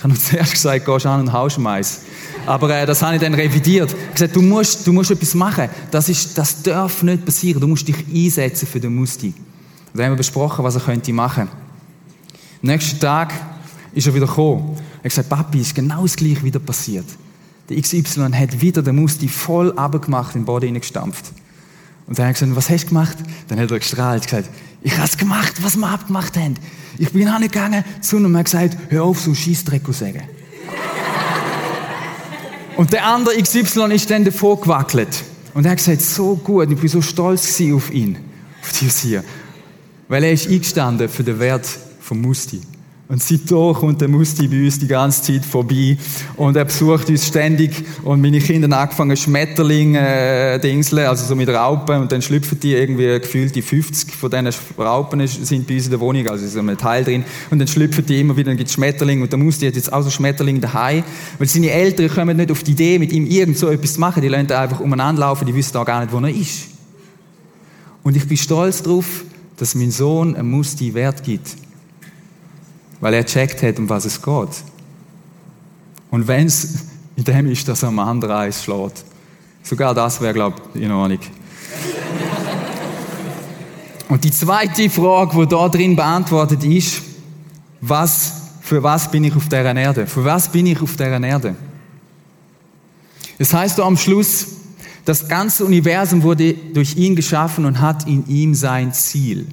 ich 0.00 0.04
habe 0.04 0.14
zuerst 0.14 0.52
gesagt, 0.52 0.86
gehst 0.86 1.04
an 1.04 1.20
und 1.20 1.32
haust 1.32 1.58
Mais. 1.58 2.00
Aber 2.46 2.74
äh, 2.74 2.86
das 2.86 3.02
habe 3.02 3.16
ich 3.16 3.20
dann 3.20 3.34
revidiert. 3.34 3.92
Ich 3.92 3.98
habe 3.98 4.12
gesagt, 4.14 4.36
du 4.36 4.40
musst, 4.40 4.86
du 4.86 4.94
musst 4.94 5.10
etwas 5.10 5.34
machen. 5.34 5.68
Das, 5.90 6.08
ist, 6.08 6.38
das 6.38 6.62
darf 6.62 7.02
nicht 7.02 7.22
passieren. 7.22 7.60
Du 7.60 7.66
musst 7.66 7.86
dich 7.86 7.96
einsetzen 8.10 8.66
für 8.66 8.80
den 8.80 8.94
Musti. 8.94 9.26
Und 9.26 9.36
dann 9.92 10.06
haben 10.06 10.12
wir 10.12 10.16
besprochen, 10.16 10.64
was 10.64 10.74
er 10.74 10.80
könnte 10.80 11.12
machen. 11.12 11.48
Am 12.62 12.68
nächsten 12.68 12.98
Tag 12.98 13.34
ist 13.92 14.06
er 14.06 14.14
wieder 14.14 14.26
gekommen. 14.26 14.74
Er 14.74 15.04
hat 15.04 15.10
gesagt, 15.10 15.28
Papi, 15.28 15.60
ist 15.60 15.74
genau 15.74 16.02
das 16.02 16.16
Gleiche 16.16 16.42
wieder 16.44 16.60
passiert. 16.60 17.06
Der 17.68 17.78
XY 17.78 18.30
hat 18.32 18.58
wieder 18.58 18.82
den 18.82 18.96
Musti 18.96 19.28
voll 19.28 19.70
abgemacht 19.72 20.34
in 20.34 20.40
den 20.40 20.46
Boden 20.46 20.64
hineingestampft. 20.64 21.26
Und 22.06 22.18
dann 22.18 22.26
hat 22.26 22.30
er 22.30 22.46
gesagt, 22.46 22.56
was 22.56 22.70
hast 22.70 22.84
du 22.84 22.88
gemacht? 22.88 23.18
Dann 23.48 23.60
hat 23.60 23.70
er 23.70 23.78
gestrahlt 23.78 24.22
und 24.22 24.30
gesagt, 24.30 24.48
ich 24.82 24.92
habe 24.96 25.04
es 25.04 25.16
gemacht, 25.16 25.54
was 25.62 25.76
wir 25.76 25.88
abgemacht 25.88 26.36
haben. 26.36 26.54
Ich 26.98 27.12
bin 27.12 27.28
angegangen 27.28 27.84
zu 28.00 28.16
ihm 28.16 28.26
und 28.26 28.34
habe 28.34 28.44
gesagt, 28.44 28.76
hör 28.88 29.04
auf, 29.04 29.20
so 29.20 29.34
Scheissdreck 29.34 29.84
zu 29.84 29.92
sagen. 29.92 30.22
Und 32.76 32.92
der 32.92 33.04
andere 33.04 33.40
XY 33.40 33.94
ist 33.94 34.10
dann 34.10 34.24
davor 34.24 34.60
gewackelt. 34.60 35.22
Und 35.52 35.66
er 35.66 35.72
hat 35.72 35.78
gesagt, 35.78 36.00
so 36.00 36.36
gut, 36.36 36.70
ich 36.70 36.78
bin 36.78 36.88
so 36.88 37.02
stolz 37.02 37.60
auf 37.74 37.90
ihn, 37.92 38.16
auf 38.62 38.72
dieses 38.78 39.02
hier. 39.02 39.24
Weil 40.08 40.24
er 40.24 40.32
ist 40.32 40.48
eingestanden 40.48 41.08
für 41.08 41.24
den 41.24 41.38
Wert 41.38 41.66
von 42.00 42.20
Musti. 42.20 42.60
Und 43.10 43.20
seitdem 43.20 43.74
kommt 43.74 44.00
der 44.00 44.06
Musti 44.06 44.46
bei 44.46 44.62
uns 44.62 44.78
die 44.78 44.86
ganze 44.86 45.20
Zeit 45.24 45.44
vorbei. 45.44 45.98
Und 46.36 46.56
er 46.56 46.64
besucht 46.64 47.08
uns 47.08 47.26
ständig. 47.26 47.84
Und 48.04 48.20
meine 48.20 48.38
Kinder 48.38 48.66
haben 48.66 48.84
angefangen 48.84 49.16
Schmetterlinge 49.16 49.98
äh, 49.98 50.60
dingseln, 50.60 51.08
also 51.08 51.26
so 51.26 51.34
mit 51.34 51.48
Raupen. 51.48 52.02
Und 52.02 52.12
dann 52.12 52.22
schlüpfen 52.22 52.60
die 52.60 52.72
irgendwie 52.72 53.18
gefühlt 53.18 53.56
die 53.56 53.62
50 53.62 54.14
von 54.14 54.30
diesen 54.30 54.48
Raupen 54.78 55.26
sind 55.26 55.66
bei 55.66 55.74
uns 55.74 55.86
in 55.86 55.90
der 55.90 55.98
Wohnung, 55.98 56.28
also 56.28 56.46
so 56.46 56.60
ein 56.60 56.78
Teil 56.78 57.02
drin. 57.02 57.24
Und 57.50 57.58
dann 57.58 57.66
schlüpfen 57.66 58.06
die 58.06 58.20
immer 58.20 58.36
wieder, 58.36 58.50
dann 58.50 58.56
gibt 58.56 58.68
es 58.68 58.74
Schmetterlinge. 58.74 59.24
Und 59.24 59.32
der 59.32 59.40
Musti 59.40 59.66
hat 59.66 59.74
jetzt 59.74 59.92
auch 59.92 60.02
so 60.02 60.10
Schmetterlinge 60.10 60.60
daheim, 60.60 61.02
weil 61.36 61.48
seine 61.48 61.70
Eltern 61.72 62.08
kommen 62.10 62.36
nicht 62.36 62.52
auf 62.52 62.62
die 62.62 62.70
Idee, 62.70 63.00
mit 63.00 63.10
ihm 63.12 63.26
irgend 63.26 63.58
so 63.58 63.70
etwas 63.70 63.94
zu 63.94 64.00
machen, 64.00 64.22
die 64.22 64.28
lassen 64.28 64.52
einfach 64.52 64.78
umeinander 64.78 65.22
laufen, 65.22 65.46
die 65.46 65.54
wissen 65.56 65.76
auch 65.76 65.84
gar 65.84 66.00
nicht, 66.00 66.12
wo 66.12 66.20
er 66.20 66.28
ist. 66.28 66.68
Und 68.04 68.16
ich 68.16 68.28
bin 68.28 68.36
stolz 68.36 68.84
darauf, 68.84 69.24
dass 69.56 69.74
mein 69.74 69.90
Sohn 69.90 70.36
einem 70.36 70.52
Musti 70.52 70.94
Wert 70.94 71.24
gibt 71.24 71.56
weil 73.00 73.14
er 73.14 73.24
checkt 73.24 73.62
hat, 73.62 73.78
um 73.78 73.88
was 73.88 74.04
es 74.04 74.20
geht. 74.20 74.62
Und 76.10 76.26
wenn 76.26 76.46
es 76.46 76.90
in 77.20 77.24
dem 77.24 77.50
ist, 77.50 77.68
dass 77.68 77.82
er 77.82 77.88
am 77.88 77.98
anderen 77.98 78.34
Eis 78.34 78.64
schlägt. 78.64 79.04
Sogar 79.62 79.94
das 79.94 80.20
wäre, 80.20 80.32
glaube 80.32 80.56
ich, 80.74 80.82
in 80.82 80.90
Ordnung. 80.90 81.18
Und 84.08 84.24
die 84.24 84.30
zweite 84.30 84.88
Frage, 84.88 85.36
die 85.38 85.46
da 85.46 85.68
drin 85.68 85.94
beantwortet 85.94 86.64
ist, 86.64 87.02
was, 87.80 88.32
für 88.62 88.82
was 88.82 89.10
bin 89.10 89.24
ich 89.24 89.36
auf 89.36 89.48
der 89.48 89.64
Erde? 89.76 90.06
Für 90.06 90.24
was 90.24 90.48
bin 90.48 90.66
ich 90.66 90.80
auf 90.80 90.96
der 90.96 91.20
Erde? 91.20 91.54
Das 93.38 93.52
heißt 93.54 93.78
da 93.78 93.84
am 93.84 93.96
Schluss, 93.96 94.46
das 95.04 95.28
ganze 95.28 95.64
Universum 95.64 96.22
wurde 96.22 96.54
durch 96.54 96.96
ihn 96.96 97.16
geschaffen 97.16 97.64
und 97.66 97.80
hat 97.80 98.06
in 98.06 98.26
ihm 98.26 98.54
sein 98.54 98.92
Ziel. 98.92 99.46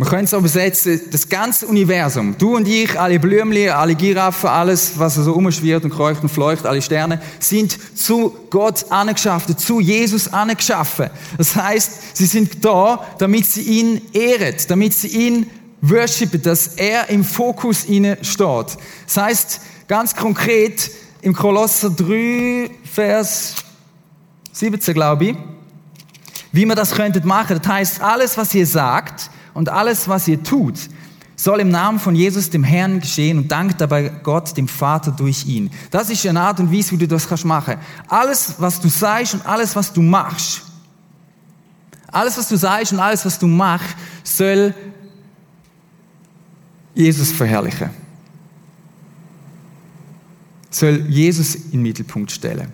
Man 0.00 0.08
könnte 0.08 0.26
es 0.26 0.34
auch 0.34 0.38
übersetzen, 0.38 1.00
das 1.10 1.28
ganze 1.28 1.66
Universum, 1.66 2.36
du 2.38 2.54
und 2.54 2.68
ich, 2.68 3.00
alle 3.00 3.18
Blümchen, 3.18 3.70
alle 3.70 3.96
Giraffen, 3.96 4.48
alles, 4.48 4.96
was 4.96 5.16
so 5.16 5.32
umschwirrt 5.32 5.82
und 5.82 5.90
kreucht 5.90 6.22
und 6.22 6.28
fleucht, 6.28 6.66
alle 6.66 6.80
Sterne, 6.80 7.20
sind 7.40 7.76
zu 7.98 8.32
Gott 8.48 8.92
angeschaffen, 8.92 9.58
zu 9.58 9.80
Jesus 9.80 10.32
angeschaffen. 10.32 11.10
Das 11.36 11.56
heißt, 11.56 12.16
sie 12.16 12.26
sind 12.26 12.64
da, 12.64 13.04
damit 13.18 13.46
sie 13.46 13.62
ihn 13.62 14.00
ehren, 14.12 14.54
damit 14.68 14.94
sie 14.94 15.08
ihn 15.08 15.50
worshipen, 15.80 16.42
dass 16.42 16.68
er 16.76 17.10
im 17.10 17.24
Fokus 17.24 17.84
ihnen 17.84 18.18
steht. 18.22 18.78
Das 19.04 19.16
heißt, 19.16 19.60
ganz 19.88 20.14
konkret, 20.14 20.92
im 21.22 21.34
Kolosser 21.34 21.90
3, 21.90 22.70
Vers 22.84 23.56
17, 24.52 24.94
glaube 24.94 25.24
ich, 25.24 25.36
wie 26.52 26.66
man 26.66 26.76
das 26.76 26.92
könnte 26.92 27.20
machen. 27.26 27.58
Das 27.60 27.68
heißt, 27.68 28.00
alles, 28.00 28.38
was 28.38 28.54
ihr 28.54 28.64
sagt, 28.64 29.28
und 29.58 29.70
alles, 29.70 30.06
was 30.06 30.28
ihr 30.28 30.40
tut, 30.40 30.78
soll 31.34 31.58
im 31.58 31.68
Namen 31.68 31.98
von 31.98 32.14
Jesus, 32.14 32.48
dem 32.48 32.62
Herrn, 32.62 33.00
geschehen 33.00 33.38
und 33.38 33.50
dankt 33.50 33.80
dabei 33.80 34.08
Gott, 34.08 34.56
dem 34.56 34.68
Vater, 34.68 35.10
durch 35.10 35.46
ihn. 35.46 35.72
Das 35.90 36.10
ist 36.10 36.24
eine 36.28 36.40
Art 36.40 36.60
und 36.60 36.72
Weise, 36.72 36.92
wie 36.92 36.98
du 36.98 37.08
das 37.08 37.28
kannst 37.28 37.44
machen. 37.44 37.74
Alles, 38.06 38.54
was 38.58 38.80
du 38.80 38.88
sagst 38.88 39.34
und 39.34 39.44
alles, 39.44 39.74
was 39.74 39.92
du 39.92 40.00
machst, 40.00 40.62
alles, 42.06 42.38
was 42.38 42.48
du 42.48 42.56
sagst 42.56 42.92
und 42.92 43.00
alles, 43.00 43.26
was 43.26 43.36
du 43.36 43.48
machst, 43.48 43.96
soll 44.22 44.72
Jesus 46.94 47.32
verherrlichen. 47.32 47.90
Soll 50.70 51.04
Jesus 51.08 51.56
in 51.56 51.70
den 51.72 51.82
Mittelpunkt 51.82 52.30
stellen. 52.30 52.72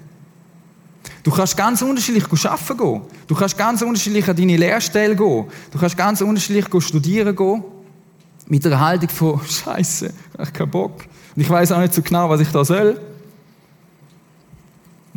Du 1.24 1.30
kannst 1.30 1.56
ganz 1.56 1.80
unterschiedlich 1.80 2.24
arbeiten 2.44 2.76
gehen. 2.76 3.00
Du 3.26 3.34
kannst 3.34 3.56
ganz 3.56 3.80
unterschiedlich 3.80 4.28
an 4.28 4.37
deine 4.37 4.58
Lehrstelle 4.58 5.16
gehen. 5.16 5.46
Du 5.72 5.78
kannst 5.78 5.96
ganz 5.96 6.20
unterschiedlich 6.20 6.66
studieren 6.84 7.34
gehen. 7.34 7.64
Mit 8.46 8.66
einer 8.66 8.78
Haltung 8.78 9.08
von, 9.08 9.40
Scheiße, 9.48 10.12
ich 10.34 10.38
habe 10.38 10.52
keinen 10.52 10.70
Bock. 10.70 11.06
Und 11.34 11.42
ich 11.42 11.48
weiß 11.48 11.72
auch 11.72 11.80
nicht 11.80 11.94
so 11.94 12.02
genau, 12.02 12.28
was 12.28 12.40
ich 12.40 12.48
da 12.48 12.62
soll. 12.62 13.00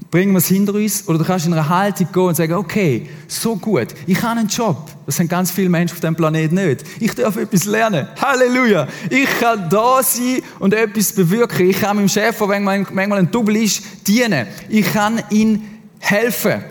Bringen 0.10 0.32
wir 0.32 0.38
es 0.38 0.48
hinter 0.48 0.76
uns. 0.76 1.06
Oder 1.10 1.18
du 1.18 1.26
kannst 1.26 1.46
in 1.46 1.52
einer 1.52 1.68
Haltung 1.68 2.08
gehen 2.10 2.24
und 2.24 2.36
sagen, 2.36 2.54
okay, 2.54 3.10
so 3.28 3.58
gut, 3.58 3.88
ich 4.06 4.22
habe 4.24 4.40
einen 4.40 4.48
Job. 4.48 4.90
Das 5.06 5.18
sind 5.18 5.30
ganz 5.30 5.52
viele 5.52 5.68
Menschen 5.68 5.96
auf 5.96 6.00
diesem 6.00 6.16
Planeten 6.16 6.56
nicht. 6.56 6.86
Ich 7.02 7.14
darf 7.16 7.36
etwas 7.36 7.66
lernen. 7.66 8.08
Halleluja. 8.22 8.88
Ich 9.10 9.28
kann 9.42 9.70
da 9.70 10.02
sein 10.02 10.42
und 10.60 10.74
etwas 10.74 11.12
bewirken. 11.12 11.70
Ich 11.70 11.82
kann 11.82 11.98
meinem 11.98 12.08
Chef, 12.08 12.38
der 12.38 12.60
manchmal 12.62 13.20
ein 13.20 13.30
Double 13.30 13.58
ist, 13.58 14.08
dienen. 14.08 14.48
Ich 14.70 14.94
kann 14.94 15.22
ihn 15.32 15.77
helfen. 16.00 16.64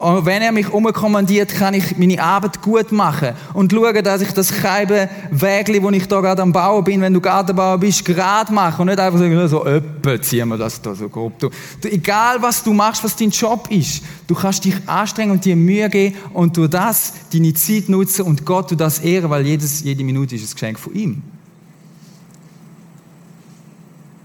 Und 0.00 0.24
wenn 0.24 0.40
er 0.40 0.50
mich 0.50 0.72
umkommandiert, 0.72 1.50
kann 1.50 1.74
ich 1.74 1.98
meine 1.98 2.22
Arbeit 2.22 2.62
gut 2.62 2.90
machen 2.90 3.34
und 3.52 3.70
schauen, 3.70 4.02
dass 4.02 4.22
ich 4.22 4.32
das 4.32 4.50
Scheibe 4.50 5.10
Wägli, 5.30 5.82
wo 5.82 5.90
ich 5.90 6.08
da 6.08 6.22
gerade 6.22 6.40
am 6.40 6.54
Bauen 6.54 6.82
bin, 6.84 7.02
wenn 7.02 7.12
du 7.12 7.20
Gartenbauer 7.20 7.76
bist, 7.76 8.02
gerade 8.06 8.50
mache 8.50 8.80
und 8.80 8.88
nicht 8.88 8.98
einfach 8.98 9.18
sagen, 9.18 9.46
so, 9.46 9.62
öppe, 9.66 10.18
ziehen 10.22 10.48
wir 10.48 10.56
das 10.56 10.80
da 10.80 10.94
so 10.94 11.06
grob. 11.10 11.38
Du, 11.38 11.50
egal 11.82 12.40
was 12.40 12.64
du 12.64 12.72
machst, 12.72 13.04
was 13.04 13.14
dein 13.14 13.28
Job 13.28 13.68
ist, 13.70 14.02
du 14.26 14.34
kannst 14.34 14.64
dich 14.64 14.76
anstrengen 14.86 15.32
und 15.32 15.44
dir 15.44 15.54
Mühe 15.54 15.90
geben 15.90 16.16
und 16.32 16.56
du 16.56 16.66
das, 16.66 17.12
deine 17.30 17.52
Zeit 17.52 17.90
nutzen 17.90 18.22
und 18.22 18.46
Gott 18.46 18.70
du 18.70 18.76
das 18.76 19.00
ehren, 19.00 19.28
weil 19.28 19.46
jedes, 19.46 19.82
jede 19.82 20.02
Minute 20.02 20.34
ist 20.34 20.50
ein 20.50 20.54
Geschenk 20.54 20.78
von 20.78 20.94
ihm. 20.94 21.22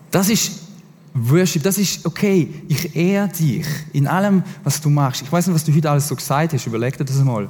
Das 0.10 0.30
ist 0.30 0.65
Worship, 1.18 1.64
das 1.64 1.78
ist 1.78 2.06
okay. 2.06 2.50
Ich 2.68 2.94
ehre 2.94 3.30
dich 3.30 3.66
in 3.94 4.06
allem, 4.06 4.44
was 4.66 4.82
du 4.82 4.90
machst. 4.90 5.22
Ich 5.22 5.32
weiß 5.32 5.48
nicht, 5.48 5.56
was 5.56 5.64
du 5.64 5.74
heute 5.74 5.90
alles 5.90 6.10
so 6.10 6.16
gesagt 6.16 6.52
hast. 6.52 6.68
Überleg 6.68 6.98
dir 6.98 7.06
das 7.06 7.16
mal. 7.24 7.48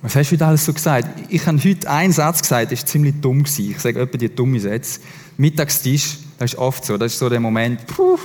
Was 0.00 0.14
hast 0.14 0.30
du 0.30 0.36
heute 0.36 0.46
alles 0.46 0.64
so 0.64 0.72
gesagt? 0.72 1.08
Ich 1.28 1.44
habe 1.44 1.58
heute 1.58 1.90
einen 1.90 2.12
Satz 2.12 2.40
gesagt, 2.40 2.70
der 2.70 2.78
ist 2.78 2.86
ziemlich 2.86 3.16
dumm 3.20 3.42
gewesen. 3.42 3.72
Ich 3.72 3.80
sage 3.80 4.00
etwa 4.00 4.16
die 4.16 4.32
dumme 4.32 4.60
Sätze. 4.60 5.00
Mittagstisch, 5.36 6.18
das 6.38 6.52
ist 6.52 6.58
oft 6.58 6.84
so. 6.84 6.96
Das 6.96 7.12
ist 7.12 7.18
so 7.18 7.28
der 7.28 7.40
Moment, 7.40 7.84
puh, 7.88 8.16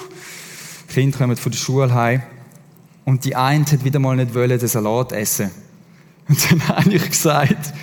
Kinder 0.87 1.17
kommen 1.17 1.35
von 1.35 1.51
der 1.51 1.59
Schule 1.59 1.93
heim 1.93 2.21
und 3.05 3.25
die 3.25 3.35
eine 3.35 3.65
hat 3.65 3.83
wieder 3.83 3.99
mal 3.99 4.15
nicht 4.15 4.35
wollen, 4.35 4.57
den 4.57 4.67
Salat 4.67 5.11
essen. 5.13 5.49
Und 6.29 6.51
dann 6.51 6.67
habe 6.67 6.93
ich 6.93 7.09
gesagt, 7.09 7.73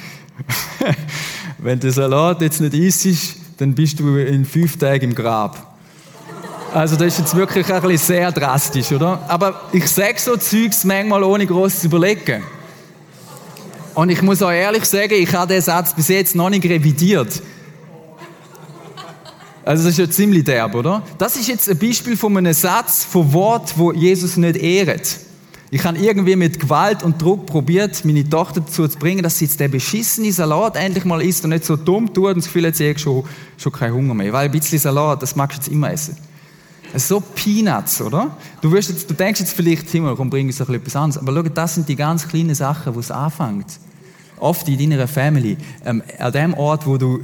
wenn 1.58 1.80
der 1.80 1.92
Salat 1.92 2.42
jetzt 2.42 2.60
nicht 2.60 2.74
isst, 2.74 3.36
dann 3.58 3.74
bist 3.74 4.00
du 4.00 4.16
in 4.16 4.44
fünf 4.44 4.78
Tagen 4.78 5.10
im 5.10 5.14
Grab. 5.14 5.74
Also 6.72 6.96
das 6.96 7.06
ist 7.06 7.18
jetzt 7.20 7.36
wirklich 7.36 7.72
ein 7.72 7.82
bisschen 7.82 7.98
sehr 7.98 8.32
drastisch, 8.32 8.90
oder? 8.90 9.20
Aber 9.28 9.62
ich 9.72 9.86
sage 9.88 10.18
so 10.18 10.36
Zeugs 10.36 10.84
manchmal 10.84 11.22
ohne 11.22 11.46
groß 11.46 11.80
zu 11.80 11.86
überlegen. 11.86 12.42
Und 13.94 14.08
ich 14.08 14.20
muss 14.22 14.42
auch 14.42 14.50
ehrlich 14.50 14.84
sagen, 14.84 15.14
ich 15.14 15.32
habe 15.32 15.52
den 15.52 15.62
Satz 15.62 15.94
bis 15.94 16.08
jetzt 16.08 16.34
noch 16.34 16.50
nicht 16.50 16.64
revidiert. 16.64 17.40
Also 19.64 19.84
das 19.84 19.92
ist 19.92 19.98
ja 19.98 20.10
ziemlich 20.10 20.44
derb, 20.44 20.74
oder? 20.74 21.02
Das 21.16 21.36
ist 21.36 21.48
jetzt 21.48 21.70
ein 21.70 21.78
Beispiel 21.78 22.16
von 22.16 22.36
einem 22.36 22.52
Satz, 22.52 23.04
von 23.04 23.32
Wort, 23.32 23.72
wo 23.76 23.92
Jesus 23.92 24.36
nicht 24.36 24.56
ehrt. 24.56 25.20
Ich 25.74 25.84
habe 25.84 25.98
irgendwie 25.98 26.36
mit 26.36 26.60
Gewalt 26.60 27.02
und 27.02 27.20
Druck 27.20 27.46
probiert, 27.46 28.04
meine 28.04 28.30
Tochter 28.30 28.60
dazu 28.60 28.86
zu 28.86 28.96
bringen, 28.96 29.24
dass 29.24 29.40
sie 29.40 29.46
jetzt 29.46 29.58
den 29.58 29.72
beschissenen 29.72 30.30
Salat 30.30 30.76
endlich 30.76 31.04
mal 31.04 31.20
isst 31.20 31.42
und 31.42 31.50
nicht 31.50 31.64
so 31.64 31.74
dumm 31.74 32.14
tut 32.14 32.28
und 32.28 32.36
das 32.36 32.44
Gefühl 32.44 32.68
hat, 32.68 32.76
sie 32.76 32.88
hat 32.88 33.00
schon, 33.00 33.24
schon 33.58 33.72
keinen 33.72 33.92
Hunger 33.92 34.14
mehr. 34.14 34.32
Weil 34.32 34.44
ein 34.44 34.52
bisschen 34.52 34.78
Salat, 34.78 35.20
das 35.20 35.34
magst 35.34 35.58
du 35.58 35.62
jetzt 35.62 35.72
immer 35.72 35.90
essen. 35.90 36.16
So 36.94 37.18
Peanuts, 37.18 38.00
oder? 38.00 38.36
Du, 38.60 38.70
wirst 38.70 38.90
jetzt, 38.90 39.10
du 39.10 39.14
denkst 39.14 39.40
jetzt 39.40 39.52
vielleicht, 39.52 39.90
Himmel, 39.90 40.14
komm, 40.14 40.30
bring 40.30 40.46
uns 40.46 40.58
bisschen 40.58 40.76
etwas 40.76 40.94
anderes. 40.94 41.20
Aber 41.20 41.34
schau, 41.34 41.48
das 41.52 41.74
sind 41.74 41.88
die 41.88 41.96
ganz 41.96 42.28
kleinen 42.28 42.54
Sachen, 42.54 42.94
wo 42.94 43.00
es 43.00 43.10
anfängt. 43.10 43.80
Oft 44.38 44.68
in 44.68 44.78
deiner 44.78 45.08
Family, 45.08 45.56
ähm, 45.84 46.04
an 46.20 46.32
dem 46.32 46.54
Ort, 46.54 46.86
wo 46.86 46.98
du 46.98 47.22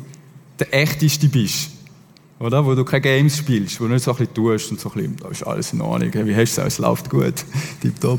der 0.58 0.74
Echteste 0.74 1.28
bist. 1.28 1.70
Oder? 2.40 2.66
Wo 2.66 2.74
du 2.74 2.84
keine 2.84 3.02
Games 3.02 3.36
spielst, 3.36 3.80
wo 3.80 3.84
du 3.84 3.92
nicht 3.92 4.02
so 4.02 4.10
ein 4.10 4.16
bisschen 4.16 4.34
tust 4.34 4.70
und 4.72 4.80
so 4.80 4.88
ein 4.90 4.94
bisschen, 4.94 5.16
da 5.18 5.28
ist 5.28 5.44
alles 5.44 5.72
in 5.72 5.80
Ordnung. 5.82 6.10
Wie 6.12 6.34
hast 6.34 6.58
du 6.58 6.62
es? 6.62 6.66
Es 6.66 6.78
läuft 6.78 7.08
gut. 7.08 7.44
Tipptopp. 7.80 8.18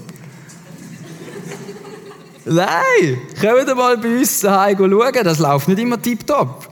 Nein! 2.46 3.18
Kommt 3.40 3.76
mal 3.76 3.98
bei 3.98 4.20
uns 4.20 4.40
daheim 4.40 4.78
schauen, 4.78 5.24
das 5.24 5.40
läuft 5.40 5.68
nicht 5.68 5.80
immer 5.80 6.02
tipptopp. 6.02 6.70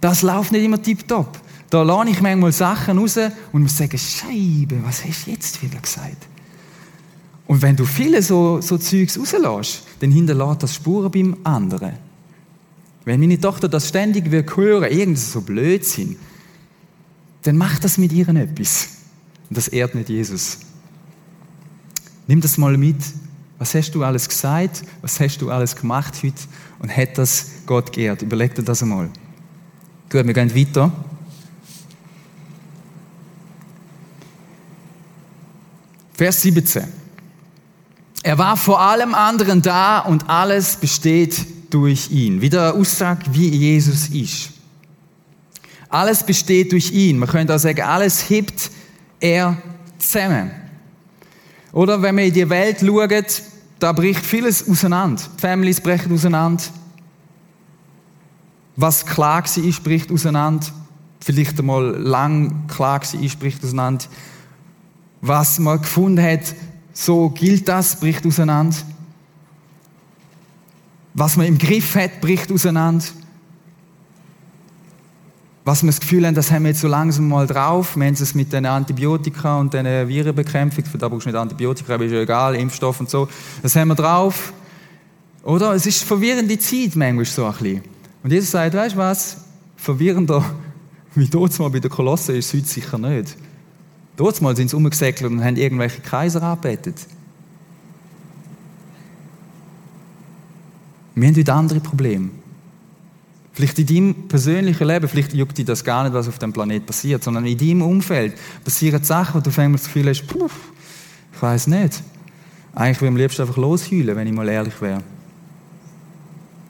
Das 0.00 0.22
läuft 0.22 0.52
nicht 0.52 0.64
immer 0.64 0.80
tipptopp. 0.80 1.38
Da 1.70 1.82
lerne 1.82 2.10
ich 2.10 2.20
manchmal 2.20 2.52
Sachen 2.52 2.98
raus 2.98 3.18
und 3.52 3.62
muss 3.62 3.76
sagen, 3.76 3.98
Scheibe, 3.98 4.82
was 4.84 5.04
hast 5.04 5.26
du 5.26 5.30
jetzt 5.30 5.62
wieder 5.62 5.80
gesagt? 5.80 6.26
Und 7.46 7.62
wenn 7.62 7.76
du 7.76 7.84
viele 7.84 8.22
so, 8.22 8.60
so 8.60 8.78
Zeugs 8.78 9.18
rauslässt, 9.18 9.82
dann 10.00 10.10
hinterlässt 10.10 10.62
das 10.62 10.74
Spuren 10.74 11.10
beim 11.10 11.36
anderen. 11.44 11.94
Wenn 13.04 13.20
meine 13.20 13.40
Tochter 13.40 13.68
das 13.68 13.88
ständig 13.88 14.30
will 14.30 14.44
hören, 14.54 14.90
irgendwie 14.90 15.20
so 15.20 15.40
Blödsinn, 15.40 16.16
dann 17.42 17.56
macht 17.56 17.84
das 17.84 17.96
mit 17.96 18.12
ihr 18.12 18.28
etwas. 18.28 18.88
Und 19.48 19.56
das 19.56 19.68
ehrt 19.68 19.94
nicht 19.94 20.10
Jesus. 20.10 20.58
Nimm 22.26 22.42
das 22.42 22.58
mal 22.58 22.76
mit. 22.76 22.96
Was 23.58 23.74
hast 23.74 23.90
du 23.92 24.04
alles 24.04 24.28
gesagt? 24.28 24.84
Was 25.02 25.18
hast 25.18 25.38
du 25.42 25.50
alles 25.50 25.74
gemacht 25.74 26.14
heute? 26.22 26.42
Und 26.78 26.96
hat 26.96 27.18
das 27.18 27.46
Gott 27.66 27.92
geehrt? 27.92 28.22
Überleg 28.22 28.54
dir 28.54 28.62
das 28.62 28.82
einmal. 28.82 29.08
Gut, 30.10 30.26
wir 30.26 30.32
gehen 30.32 30.54
weiter. 30.54 30.92
Vers 36.14 36.42
17. 36.42 36.84
Er 38.22 38.38
war 38.38 38.56
vor 38.56 38.80
allem 38.80 39.14
anderen 39.14 39.62
da 39.62 40.00
und 40.00 40.28
alles 40.28 40.76
besteht 40.76 41.46
durch 41.70 42.10
ihn. 42.10 42.40
Wieder 42.40 42.70
eine 42.70 42.80
Aussage, 42.80 43.22
wie 43.32 43.48
Jesus 43.48 44.08
ist. 44.08 44.50
Alles 45.88 46.22
besteht 46.24 46.72
durch 46.72 46.90
ihn. 46.90 47.18
Man 47.18 47.28
könnte 47.28 47.54
auch 47.54 47.58
sagen, 47.58 47.82
alles 47.82 48.28
hebt 48.28 48.70
er 49.20 49.56
zusammen. 49.98 50.50
Oder 51.72 52.00
wenn 52.00 52.14
man 52.14 52.24
in 52.24 52.32
die 52.32 52.48
Welt 52.48 52.80
schaut, 52.80 53.42
da 53.78 53.92
bricht 53.92 54.24
vieles 54.24 54.68
auseinander. 54.68 55.22
Die 55.36 55.40
Families 55.40 55.80
brechen 55.80 56.12
auseinander. 56.12 56.64
Was 58.76 59.04
klar 59.04 59.44
ist, 59.44 59.82
bricht 59.82 60.10
auseinander. 60.10 60.66
Vielleicht 61.20 61.58
einmal 61.58 61.96
lang 61.96 62.66
klar 62.68 63.02
ist, 63.02 63.38
bricht 63.38 63.62
auseinander. 63.64 64.04
Was 65.20 65.58
man 65.58 65.80
gefunden 65.80 66.22
hat, 66.22 66.54
so 66.92 67.28
gilt 67.30 67.68
das, 67.68 67.98
bricht 67.98 68.24
auseinander. 68.26 68.76
Was 71.14 71.36
man 71.36 71.46
im 71.46 71.58
Griff 71.58 71.94
hat, 71.96 72.20
bricht 72.20 72.50
auseinander. 72.52 73.04
Was 75.68 75.82
wir 75.82 75.88
das 75.88 76.00
Gefühl 76.00 76.26
haben, 76.26 76.34
das 76.34 76.50
haben 76.50 76.62
wir 76.62 76.70
jetzt 76.70 76.80
so 76.80 76.88
langsam 76.88 77.28
mal 77.28 77.46
drauf. 77.46 77.94
Wir 77.94 78.06
haben 78.06 78.14
es 78.14 78.34
mit 78.34 78.54
den 78.54 78.64
Antibiotika 78.64 79.60
und 79.60 79.74
den 79.74 80.08
Virenbekämpfung, 80.08 80.82
da 80.98 81.10
brauchst 81.10 81.26
du 81.26 81.28
nicht 81.28 81.38
Antibiotika, 81.38 81.92
aber 81.92 82.06
ist 82.06 82.12
ja 82.12 82.22
egal, 82.22 82.54
Impfstoff 82.54 83.00
und 83.00 83.10
so. 83.10 83.28
Das 83.60 83.76
haben 83.76 83.88
wir 83.88 83.94
drauf. 83.94 84.54
Oder? 85.42 85.74
Es 85.74 85.84
ist 85.84 86.04
verwirrende 86.04 86.58
Zeit 86.58 86.96
manchmal 86.96 87.26
so 87.26 87.44
ein 87.44 87.52
bisschen. 87.52 87.82
Und 88.22 88.32
Jesus 88.32 88.52
sagt, 88.52 88.74
weißt 88.74 88.94
du 88.94 88.98
was? 88.98 89.44
Verwirrender 89.76 90.42
wie 91.14 91.28
dort 91.28 91.58
mal 91.58 91.68
bei 91.68 91.80
der 91.80 91.90
Kolosse 91.90 92.34
ist 92.34 92.46
es 92.46 92.54
heute 92.54 92.66
sicher 92.66 92.96
nicht. 92.96 93.36
Dort 94.16 94.40
mal 94.40 94.56
sind 94.56 94.70
sie 94.70 94.76
umgesäckelt 94.76 95.30
und 95.30 95.44
haben 95.44 95.56
irgendwelche 95.56 96.00
Kaiser 96.00 96.42
angebetet. 96.42 96.96
Wir 101.14 101.28
haben 101.28 101.36
heute 101.36 101.52
andere 101.52 101.80
Probleme. 101.80 102.30
Vielleicht 103.58 103.76
in 103.80 103.86
deinem 103.86 104.28
persönlichen 104.28 104.86
Leben, 104.86 105.08
vielleicht 105.08 105.34
juckt 105.34 105.58
dich 105.58 105.64
das 105.64 105.82
gar 105.82 106.04
nicht, 106.04 106.12
was 106.12 106.28
auf 106.28 106.38
dem 106.38 106.52
Planet 106.52 106.86
passiert, 106.86 107.24
sondern 107.24 107.44
in 107.44 107.58
deinem 107.58 107.82
Umfeld 107.82 108.36
passieren 108.62 109.02
Sachen, 109.02 109.34
wo 109.34 109.40
du 109.40 109.50
auf 109.50 109.58
einmal 109.58 109.78
das 109.78 109.86
Gefühl 109.86 110.08
hast, 110.08 110.28
puh, 110.28 110.48
ich 111.32 111.42
weiß 111.42 111.66
nicht. 111.66 112.00
Eigentlich 112.72 113.00
würde 113.00 113.06
ich 113.06 113.14
am 113.14 113.16
liebsten 113.16 113.42
einfach 113.42 113.56
losheulen, 113.56 114.14
wenn 114.14 114.28
ich 114.28 114.32
mal 114.32 114.48
ehrlich 114.48 114.80
wäre. 114.80 115.02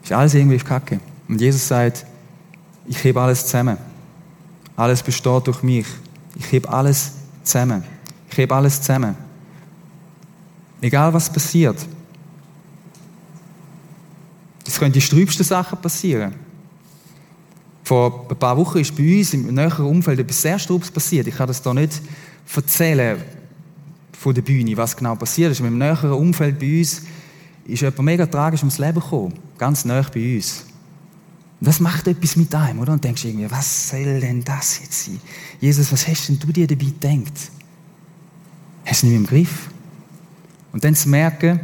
Ist 0.01 0.11
alles 0.11 0.33
irgendwie 0.33 0.57
Kacke. 0.57 0.99
Und 1.27 1.39
Jesus 1.39 1.67
sagt, 1.67 2.07
ich 2.87 3.03
hebe 3.03 3.21
alles 3.21 3.45
zusammen. 3.45 3.77
Alles 4.75 5.03
besteht 5.03 5.45
durch 5.45 5.61
mich. 5.61 5.85
Ich 6.33 6.51
hebe 6.51 6.67
alles 6.69 7.11
zusammen. 7.43 7.83
Ich 8.31 8.37
hebe 8.39 8.55
alles 8.55 8.81
zusammen. 8.81 9.15
Egal 10.81 11.13
was 11.13 11.31
passiert. 11.31 11.85
Es 14.65 14.79
können 14.79 14.91
die 14.91 15.01
sträubsten 15.01 15.45
Sachen 15.45 15.79
passieren. 15.79 16.48
Vor 17.89 18.27
ein 18.29 18.37
paar 18.37 18.55
Wochen 18.55 18.77
ist 18.77 18.95
bei 18.95 19.17
uns 19.17 19.33
im 19.33 19.47
näheren 19.47 19.87
Umfeld 19.87 20.19
etwas 20.19 20.43
sehr 20.43 20.59
Strubes 20.59 20.91
passiert. 20.91 21.25
Ich 21.25 21.35
kann 21.35 21.47
das 21.47 21.63
hier 21.63 21.73
nicht 21.73 21.99
erzählen 22.55 23.19
von 24.11 24.31
der 24.31 24.43
Bühne, 24.43 24.77
was 24.77 24.95
genau 24.95 25.15
passiert 25.15 25.53
ist. 25.53 25.59
Im 25.59 25.75
näheren 25.75 26.11
Umfeld 26.11 26.59
bei 26.59 26.77
uns 26.77 27.01
ist 27.65 27.81
jemand 27.81 28.03
mega 28.03 28.27
tragisch 28.27 28.59
ums 28.59 28.77
Leben 28.77 28.99
gekommen. 28.99 29.33
Ganz 29.57 29.85
nah 29.85 30.05
bei 30.13 30.35
uns. 30.35 30.67
Das 31.61 31.79
macht 31.79 32.07
etwas 32.07 32.35
mit 32.35 32.53
einem, 32.53 32.77
oder? 32.77 32.93
Und 32.93 33.03
denkst 33.03 33.25
irgendwie, 33.25 33.49
was 33.49 33.89
soll 33.89 34.19
denn 34.19 34.43
das 34.43 34.81
jetzt 34.81 35.05
sein? 35.05 35.19
Jesus, 35.59 35.91
was 35.91 36.07
hast 36.07 36.29
denn 36.29 36.37
du 36.37 36.51
dir 36.51 36.67
dabei 36.67 36.85
gedacht? 36.85 37.51
Hast 38.85 39.01
du 39.01 39.07
nicht 39.07 39.15
im 39.15 39.25
Griff? 39.25 39.71
Und 40.73 40.83
dann 40.83 40.93
zu 40.93 41.09
merken, 41.09 41.59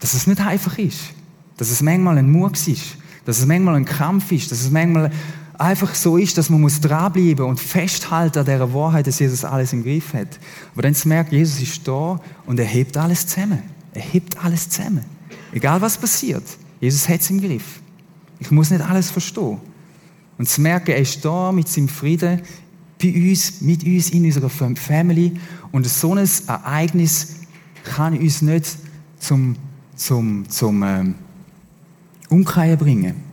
dass 0.00 0.12
es 0.12 0.26
nicht 0.26 0.38
einfach 0.38 0.76
ist. 0.76 1.14
Dass 1.56 1.70
es 1.70 1.80
manchmal 1.80 2.18
ein 2.18 2.30
Murks 2.30 2.68
ist. 2.68 2.98
Dass 3.24 3.38
es 3.38 3.46
manchmal 3.46 3.76
ein 3.76 3.86
Kampf 3.86 4.30
ist. 4.32 4.52
Dass 4.52 4.60
es 4.60 4.70
manchmal 4.70 5.10
einfach 5.58 5.94
so 5.94 6.16
ist, 6.16 6.36
dass 6.38 6.50
man 6.50 6.60
muss 6.60 6.80
dranbleiben 6.80 7.44
und 7.44 7.60
festhalten 7.60 8.40
an 8.40 8.44
dieser 8.44 8.72
Wahrheit, 8.72 9.06
dass 9.06 9.18
Jesus 9.18 9.44
alles 9.44 9.72
im 9.72 9.82
Griff 9.82 10.12
hat. 10.12 10.38
Aber 10.72 10.82
dann 10.82 10.94
zu 10.94 11.08
merken, 11.08 11.34
Jesus 11.34 11.60
ist 11.60 11.86
da 11.86 12.20
und 12.46 12.58
er 12.58 12.66
hebt 12.66 12.96
alles 12.96 13.26
zusammen. 13.26 13.62
Er 13.92 14.02
hebt 14.02 14.42
alles 14.44 14.68
zusammen. 14.68 15.04
Egal 15.52 15.80
was 15.80 15.96
passiert. 15.96 16.44
Jesus 16.80 17.08
hat 17.08 17.20
es 17.20 17.30
im 17.30 17.40
Griff. 17.40 17.80
Ich 18.38 18.50
muss 18.50 18.70
nicht 18.70 18.82
alles 18.82 19.10
verstehen. 19.10 19.58
Und 20.38 20.48
zu 20.48 20.60
merken, 20.60 20.90
er 20.90 20.98
ist 20.98 21.24
da 21.24 21.50
mit 21.52 21.68
seinem 21.68 21.88
Frieden 21.88 22.42
bei 23.00 23.12
uns, 23.14 23.60
mit 23.60 23.84
uns 23.84 24.10
in 24.10 24.24
unserer 24.24 24.50
Family 24.50 25.32
und 25.72 25.86
so 25.86 26.14
ein 26.14 26.28
Ereignis 26.46 27.36
kann 27.84 28.18
uns 28.18 28.42
nicht 28.42 28.76
zum, 29.18 29.56
zum, 29.94 30.48
zum 30.48 30.82
ähm, 30.82 31.14
Umkehren 32.28 32.78
bringen. 32.78 33.25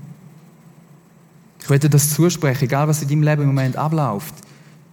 Ich 1.64 1.70
möchte 1.70 1.90
das 1.90 2.10
zusprechen, 2.10 2.66
egal 2.66 2.90
was 2.90 3.02
in 3.02 3.08
deinem 3.08 3.24
Leben 3.24 3.44
im 3.44 3.48
Moment 3.48 3.78
abläuft. 3.78 4.36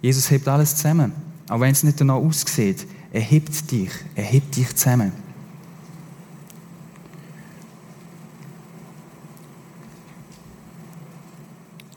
Jesus 0.01 0.31
hebt 0.31 0.47
alles 0.47 0.77
zusammen. 0.77 1.13
Auch 1.49 1.59
wenn 1.59 1.73
es 1.73 1.83
nicht 1.83 2.01
danach 2.01 2.15
aussieht. 2.15 2.87
Er 3.13 3.23
hebt 3.23 3.73
dich. 3.73 3.91
Er 4.15 4.23
hebt 4.23 4.55
dich 4.55 4.77
zusammen. 4.77 5.11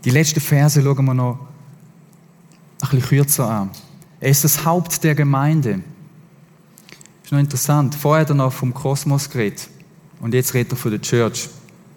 Die 0.04 0.10
letzten 0.10 0.42
Verse 0.42 0.82
schauen 0.82 1.06
wir 1.06 1.14
noch 1.14 1.38
ein 2.82 2.90
bisschen 2.90 3.02
kürzer 3.04 3.48
an. 3.48 3.70
Er 4.20 4.32
ist 4.32 4.44
das 4.44 4.66
Haupt 4.66 5.04
der 5.04 5.14
Gemeinde. 5.14 5.82
Ist 7.24 7.32
noch 7.32 7.38
interessant. 7.38 7.94
Vorher 7.94 8.22
hat 8.22 8.30
er 8.30 8.36
noch 8.36 8.52
vom 8.52 8.74
Kosmos 8.74 9.30
geredet. 9.30 9.70
Und 10.20 10.34
jetzt 10.34 10.56
redet 10.56 10.74
er 10.74 10.78
von 10.78 10.90
der 10.90 11.02
Church. 11.02 11.48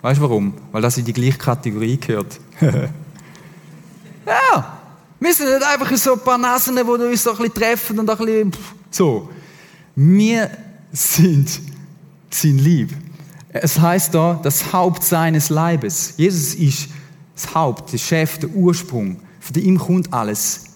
Weißt 0.07 0.21
du 0.21 0.23
warum? 0.23 0.55
Weil 0.71 0.83
das 0.83 0.97
in 0.99 1.05
die 1.05 1.13
gleiche 1.13 1.37
Kategorie 1.37 1.97
gehört. 1.97 2.39
ja! 4.25 4.79
Wir 5.19 5.35
sind 5.35 5.49
nicht 5.49 5.67
einfach 5.67 5.97
so 5.97 6.13
ein 6.13 6.21
paar 6.21 6.39
Nasen, 6.39 6.77
die 6.77 6.83
uns 6.83 7.25
so 7.25 7.33
ein 7.33 7.39
bisschen 7.39 7.55
treffen 7.55 7.99
und 7.99 8.09
ein 8.09 8.17
bisschen 8.17 8.53
so. 8.89 9.29
Wir 9.97 10.49
sind 10.93 11.61
sein 12.31 12.59
Lieb. 12.59 12.95
Es 13.49 13.81
heißt 13.81 14.15
da, 14.15 14.39
das 14.41 14.73
Haupt 14.73 15.03
seines 15.03 15.49
Leibes. 15.49 16.15
Jesus 16.17 16.55
ist 16.55 16.89
das 17.35 17.53
Haupt, 17.53 17.93
der 17.93 17.99
Chef, 17.99 18.39
der 18.39 18.51
Ursprung. 18.51 19.17
Von 19.41 19.61
ihm 19.61 19.77
kommt 19.77 20.13
alles. 20.13 20.67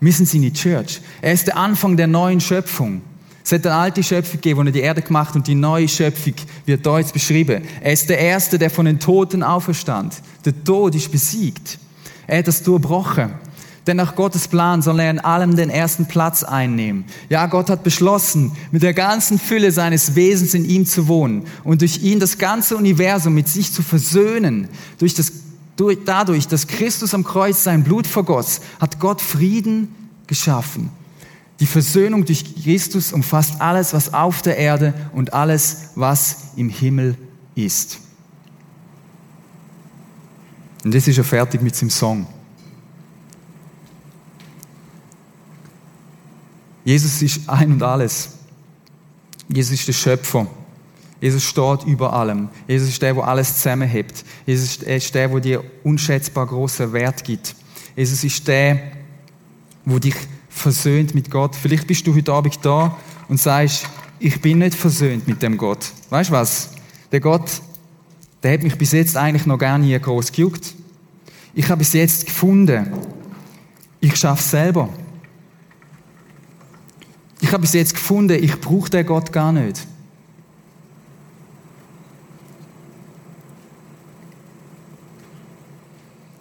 Wir 0.00 0.12
sind 0.14 0.26
seine 0.26 0.54
Church. 0.54 1.02
Er 1.20 1.34
ist 1.34 1.48
der 1.48 1.58
Anfang 1.58 1.98
der 1.98 2.06
neuen 2.06 2.40
Schöpfung. 2.40 3.02
Es 3.44 3.52
hat 3.52 3.66
eine 3.66 3.76
alte 3.76 4.02
Schöpfung 4.02 4.40
gegeben, 4.40 4.64
die 4.64 4.72
die 4.72 4.80
Erde 4.80 5.02
gemacht 5.02 5.36
und 5.36 5.46
die 5.46 5.54
neue 5.54 5.86
Schöpfung 5.86 6.32
wird 6.64 6.86
da 6.86 6.98
jetzt 6.98 7.12
beschrieben. 7.12 7.62
Er 7.82 7.92
ist 7.92 8.08
der 8.08 8.18
Erste, 8.18 8.58
der 8.58 8.70
von 8.70 8.86
den 8.86 8.98
Toten 8.98 9.42
auferstand. 9.42 10.14
Der 10.46 10.64
Tod 10.64 10.94
ist 10.94 11.12
besiegt. 11.12 11.78
Er 12.26 12.38
hat 12.38 12.48
das 12.48 12.62
durchbrochen. 12.62 13.34
Denn 13.86 13.98
nach 13.98 14.16
Gottes 14.16 14.48
Plan 14.48 14.80
soll 14.80 14.98
er 14.98 15.10
in 15.10 15.18
allem 15.18 15.56
den 15.56 15.68
ersten 15.68 16.06
Platz 16.06 16.42
einnehmen. 16.42 17.04
Ja, 17.28 17.44
Gott 17.44 17.68
hat 17.68 17.82
beschlossen, 17.82 18.52
mit 18.72 18.82
der 18.82 18.94
ganzen 18.94 19.38
Fülle 19.38 19.72
seines 19.72 20.14
Wesens 20.14 20.54
in 20.54 20.64
ihm 20.64 20.86
zu 20.86 21.06
wohnen 21.06 21.44
und 21.64 21.82
durch 21.82 22.02
ihn 22.02 22.20
das 22.20 22.38
ganze 22.38 22.78
Universum 22.78 23.34
mit 23.34 23.46
sich 23.46 23.70
zu 23.70 23.82
versöhnen. 23.82 24.68
Durch 24.98 25.12
das, 25.12 25.32
durch, 25.76 25.98
dadurch, 26.06 26.48
dass 26.48 26.66
Christus 26.66 27.12
am 27.12 27.24
Kreuz 27.24 27.62
sein 27.62 27.84
Blut 27.84 28.06
vergoss, 28.06 28.62
hat 28.80 28.98
Gott 28.98 29.20
Frieden 29.20 29.94
geschaffen. 30.26 30.88
Die 31.60 31.66
Versöhnung 31.66 32.24
durch 32.24 32.62
Christus 32.62 33.12
umfasst 33.12 33.60
alles, 33.60 33.94
was 33.94 34.12
auf 34.12 34.42
der 34.42 34.56
Erde 34.56 34.92
und 35.12 35.32
alles, 35.32 35.90
was 35.94 36.52
im 36.56 36.68
Himmel 36.68 37.16
ist. 37.54 38.00
Und 40.84 40.94
jetzt 40.94 41.08
ist 41.08 41.18
er 41.18 41.24
fertig 41.24 41.62
mit 41.62 41.74
seinem 41.74 41.90
Song. 41.90 42.26
Jesus 46.84 47.22
ist 47.22 47.48
ein 47.48 47.72
und 47.72 47.82
alles. 47.82 48.30
Jesus 49.48 49.72
ist 49.72 49.88
der 49.88 49.92
Schöpfer. 49.94 50.46
Jesus 51.20 51.44
steht 51.44 51.84
über 51.84 52.12
allem. 52.12 52.50
Jesus 52.68 52.90
ist 52.90 53.00
der, 53.00 53.14
der 53.14 53.24
alles 53.24 53.54
zusammenhebt. 53.56 54.24
Jesus 54.44 54.76
ist 54.82 55.14
der, 55.14 55.28
der 55.28 55.40
dir 55.40 55.64
unschätzbar 55.82 56.46
großen 56.46 56.92
Wert 56.92 57.24
gibt. 57.24 57.56
Jesus 57.96 58.22
ist 58.24 58.46
der, 58.46 58.92
der 59.86 60.00
dich 60.00 60.16
versöhnt 60.54 61.14
mit 61.14 61.30
Gott. 61.30 61.56
Vielleicht 61.56 61.86
bist 61.86 62.06
du 62.06 62.14
heute 62.14 62.32
Abend 62.32 62.58
da 62.62 62.96
und 63.28 63.38
sagst, 63.38 63.86
ich 64.18 64.40
bin 64.40 64.58
nicht 64.58 64.74
versöhnt 64.74 65.26
mit 65.26 65.42
dem 65.42 65.58
Gott. 65.58 65.92
Weißt 66.10 66.30
du 66.30 66.34
was? 66.34 66.70
Der 67.12 67.20
Gott, 67.20 67.60
der 68.42 68.54
hat 68.54 68.62
mich 68.62 68.78
bis 68.78 68.92
jetzt 68.92 69.16
eigentlich 69.16 69.46
noch 69.46 69.58
gar 69.58 69.76
nie 69.76 69.98
groß 69.98 70.32
gejuckt. 70.32 70.74
Ich 71.54 71.68
habe 71.68 71.80
bis 71.80 71.92
jetzt 71.92 72.26
gefunden, 72.26 72.92
ich 74.00 74.16
schaffe 74.16 74.42
selber. 74.42 74.88
Ich 77.40 77.52
habe 77.52 77.60
bis 77.62 77.74
jetzt 77.74 77.94
gefunden, 77.94 78.42
ich 78.42 78.58
brauche 78.60 78.88
den 78.88 79.04
Gott 79.04 79.32
gar 79.32 79.52
nicht. 79.52 79.86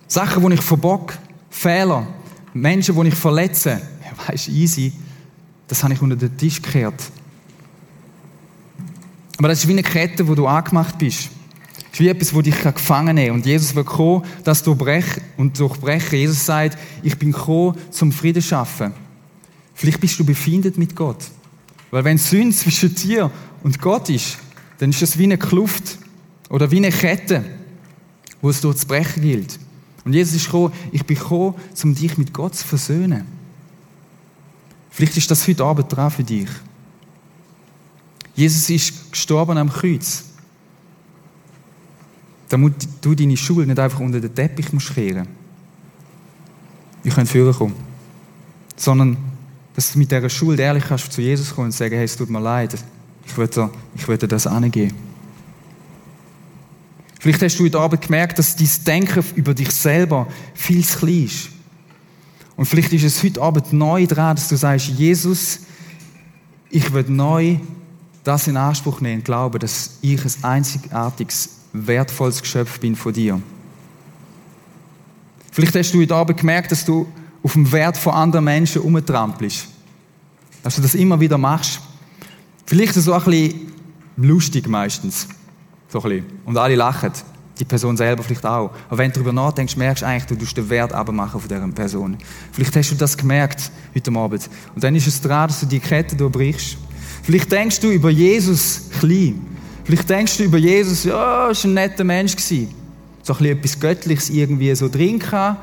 Sachen, 0.08 0.48
die 0.48 0.54
ich 0.54 0.62
verbock, 0.62 1.18
Fehler, 1.50 2.06
Menschen, 2.54 2.96
die 3.02 3.08
ich 3.08 3.16
verletze, 3.16 3.82
weißt 4.28 4.50
easy, 4.50 4.94
das 5.68 5.84
habe 5.84 5.94
ich 5.94 6.02
unter 6.02 6.16
den 6.16 6.38
Tisch 6.38 6.62
gekehrt. 6.62 7.02
Aber 9.38 9.48
das 9.48 9.60
ist 9.60 9.68
wie 9.68 9.74
eine 9.74 9.84
Kette, 9.84 10.28
wo 10.28 10.36
du 10.36 10.48
angemacht 10.48 10.98
bist. 10.98 11.30
Es 11.92 11.94
ist 11.94 12.00
wie 12.00 12.08
etwas, 12.08 12.32
das 12.32 12.44
dich 12.44 12.62
gefangen 12.62 13.16
nehmen 13.16 13.28
kann. 13.28 13.36
Und 13.38 13.46
Jesus 13.46 13.76
will 13.76 13.84
kommen, 13.84 14.24
das 14.44 14.64
durchbrechen 14.64 15.24
und 15.38 15.60
durchbrechen. 15.60 16.18
Jesus 16.18 16.46
sagt, 16.46 16.78
ich 17.02 17.18
bin 17.18 17.32
gekommen, 17.32 17.78
zum 17.92 18.12
Frieden 18.12 18.42
zu 18.42 18.50
schaffen. 18.50 18.94
Vielleicht 19.74 20.00
bist 20.00 20.20
du 20.20 20.26
befindet 20.26 20.78
mit 20.78 20.96
Gott. 20.96 21.24
Weil 21.92 22.04
wenn 22.04 22.18
Sünde 22.18 22.56
zwischen 22.56 22.96
dir 22.96 23.32
und 23.64 23.80
Gott 23.82 24.10
ist, 24.10 24.38
dann 24.80 24.90
ist 24.90 25.02
das 25.02 25.18
wie 25.18 25.24
eine 25.24 25.38
Kluft 25.38 25.98
oder 26.50 26.72
wie 26.72 26.78
eine 26.78 26.92
Kette, 26.92 27.44
wo 28.42 28.50
es 28.50 28.62
dort 28.62 28.80
zu 28.80 28.88
brechen 28.88 29.22
gilt. 29.22 29.60
Und 30.06 30.14
Jesus 30.14 30.36
ist 30.36 30.46
gekommen, 30.46 30.74
ich 30.92 31.06
bin 31.06 31.18
gekommen, 31.18 31.56
um 31.84 31.96
dich 31.96 32.18
mit 32.18 32.34
Gott 32.34 32.56
zu 32.56 32.68
versöhnen. 32.68 33.26
Vielleicht 34.94 35.18
ist 35.18 35.32
das 35.32 35.48
heute 35.48 35.64
Abend 35.64 35.92
dran 35.92 36.12
für 36.12 36.24
dich. 36.24 36.48
Jesus 38.36 38.70
ist 38.70 39.12
gestorben 39.12 39.58
am 39.58 39.68
Kreuz. 39.68 40.24
Damit 42.48 42.76
du 43.02 43.16
deine 43.16 43.36
Schuld 43.36 43.68
nicht 43.68 43.80
einfach 43.80 44.00
unter 44.00 44.20
den 44.20 44.34
Teppich 44.34 44.72
musst 44.72 44.94
kehren. 44.94 45.28
Ich 47.04 47.12
könnte 47.12 47.32
führen 47.32 47.56
kommen. 47.56 47.76
Sondern 48.76 49.18
dass 49.76 49.94
du 49.94 49.98
mit 49.98 50.12
dieser 50.12 50.30
Schuld 50.30 50.60
ehrlich 50.60 50.84
kannst 50.84 51.12
zu 51.12 51.22
Jesus 51.22 51.56
kommen 51.56 51.66
und 51.66 51.72
sagen, 51.72 51.96
hey, 51.96 52.06
es 52.06 52.16
tut 52.16 52.30
mir 52.30 52.40
leid, 52.40 52.76
ich 53.26 53.36
würde, 53.36 53.72
ich 53.96 54.08
würde 54.08 54.28
das 54.28 54.46
angehen. 54.46 54.94
Vielleicht 57.20 57.42
hast 57.42 57.58
du 57.58 57.64
heute 57.64 57.80
Abend 57.80 58.04
gemerkt, 58.04 58.38
dass 58.38 58.56
dein 58.56 58.70
Denken 58.86 59.26
über 59.36 59.56
dich 59.56 59.72
selber 59.72 60.28
viel 60.54 60.86
zu 60.86 61.00
klein 61.00 61.26
ist. 61.26 61.53
Und 62.56 62.66
vielleicht 62.66 62.94
ist 62.94 63.04
es 63.04 63.24
heute 63.24 63.42
Abend 63.42 63.74
neu 63.74 64.06
dran, 64.06 64.36
dass 64.36 64.50
du 64.50 64.56
sagst, 64.56 64.88
Jesus, 64.88 65.62
ich 66.70 66.94
will 66.94 67.06
neu 67.08 67.58
das 68.24 68.48
in 68.48 68.58
Anspruch 68.58 69.02
nehmen 69.02 69.20
und 69.20 69.26
glauben, 69.26 69.60
dass 69.60 69.98
ich 70.02 70.24
ein 70.24 70.44
einzigartiges, 70.44 71.50
wertvolles 71.74 72.42
Geschöpf 72.42 72.80
bin 72.80 72.96
von 72.96 73.14
dir. 73.14 73.42
Vielleicht 75.52 75.76
hast 75.76 75.94
du 75.94 76.02
heute 76.02 76.16
Abend 76.16 76.40
gemerkt, 76.40 76.72
dass 76.72 76.86
du 76.86 77.08
auf 77.44 77.54
dem 77.54 77.72
Wert 77.72 77.98
von 77.98 78.14
anderen 78.14 78.46
Menschen 78.46 78.82
umtrampelst. 78.82 79.68
Dass 80.64 80.76
du 80.78 80.82
das 80.82 80.96
immer 80.96 81.20
wieder 81.20 81.38
machst. 81.38 81.82
Vielleicht 82.66 82.94
so 82.94 83.14
ein 83.14 83.24
bisschen 83.24 83.72
lustig 84.18 84.68
meistens. 84.68 85.28
So 85.90 86.02
ein 86.02 86.10
bisschen. 86.10 86.26
Und 86.46 86.58
alle 86.58 86.76
lachen. 86.76 87.12
Die 87.60 87.66
Person 87.66 87.96
selber 87.96 88.24
vielleicht 88.24 88.46
auch. 88.46 88.72
Aber 88.88 88.98
wenn 88.98 89.12
du 89.12 89.16
darüber 89.20 89.34
nachdenkst, 89.34 89.76
merkst 89.76 90.02
du 90.02 90.08
eigentlich, 90.08 90.26
du 90.26 90.36
tust 90.36 90.58
den 90.58 90.70
Wert 90.70 90.92
abmachen 90.92 91.40
von 91.40 91.48
dieser 91.48 91.68
Person. 91.68 92.18
Vielleicht 92.52 92.76
hast 92.76 92.92
du 92.92 92.96
das 92.96 93.16
gemerkt 93.16 93.72
heute 93.96 94.12
Abend. 94.12 94.50
Und 94.74 94.84
dann 94.84 94.96
ist 94.96 95.08
es 95.08 95.22
dran, 95.22 95.48
dass 95.48 95.60
du 95.60 95.68
die 95.68 95.80
Kette 95.80 96.16
durchbrichst. 96.16 96.78
Vielleicht 97.22 97.52
denkst 97.52 97.80
du 97.80 97.92
über 97.92 98.10
Jesus 98.10 98.90
klein. 99.00 99.46
Vielleicht 99.84 100.10
denkst 100.10 100.38
du 100.38 100.44
über 100.44 100.58
Jesus, 100.58 101.04
ja, 101.04 101.50
ist 101.50 101.64
ein 101.66 101.74
netter 101.74 102.04
Mensch. 102.04 102.36
So 102.38 102.56
ein 102.56 102.68
bisschen 103.22 103.46
etwas 103.46 103.80
Göttliches 103.80 104.30
irgendwie 104.30 104.74
so 104.76 104.90
drin 104.90 105.20
kann 105.20 105.58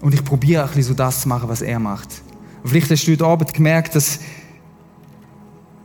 und 0.00 0.14
ich 0.14 0.24
probiere 0.24 0.62
ein 0.62 0.68
bisschen 0.68 0.84
so 0.84 0.94
das 0.94 1.22
zu 1.22 1.28
machen, 1.28 1.48
was 1.48 1.62
er 1.62 1.78
macht. 1.78 2.22
Und 2.62 2.70
vielleicht 2.70 2.90
hast 2.90 3.06
du 3.06 3.12
heute 3.12 3.26
Abend 3.26 3.54
gemerkt, 3.54 3.94
dass, 3.94 4.20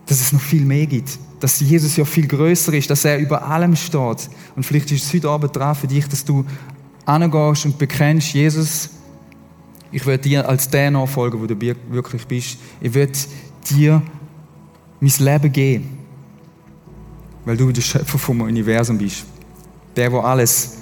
dass 0.06 0.22
es 0.22 0.32
noch 0.32 0.42
viel 0.42 0.66
mehr 0.66 0.86
gibt. 0.86 1.18
Dass 1.44 1.60
Jesus 1.60 1.98
ja 1.98 2.06
viel 2.06 2.26
größer 2.26 2.72
ist, 2.72 2.90
dass 2.90 3.04
er 3.04 3.18
über 3.18 3.46
allem 3.46 3.76
steht. 3.76 4.30
Und 4.56 4.66
vielleicht 4.66 4.90
ist 4.94 5.04
es 5.04 5.14
heute 5.14 5.28
Abend 5.28 5.54
dran 5.54 5.76
für 5.76 5.88
dich, 5.88 6.08
dass 6.08 6.24
du 6.24 6.46
angehst 7.06 7.66
und 7.66 7.78
bekennst, 7.78 8.34
Jesus, 8.34 8.90
ich 9.92 10.06
werde 10.06 10.24
dir 10.24 10.48
als 10.48 10.70
der 10.70 10.90
nachfolgen, 10.90 11.42
wo 11.42 11.46
du 11.46 11.60
wirklich 11.60 12.26
bist. 12.28 12.60
Ich 12.80 12.94
werde 12.94 13.12
dir 13.70 14.02
mein 15.02 15.12
Leben 15.20 15.52
geben. 15.52 15.98
Weil 17.44 17.58
du 17.58 17.74
der 17.74 17.82
Schöpfer 17.82 18.18
vom 18.18 18.40
Universum 18.40 18.98
bist. 18.98 19.26
Der, 19.98 20.10
der 20.10 20.24
alles 20.24 20.78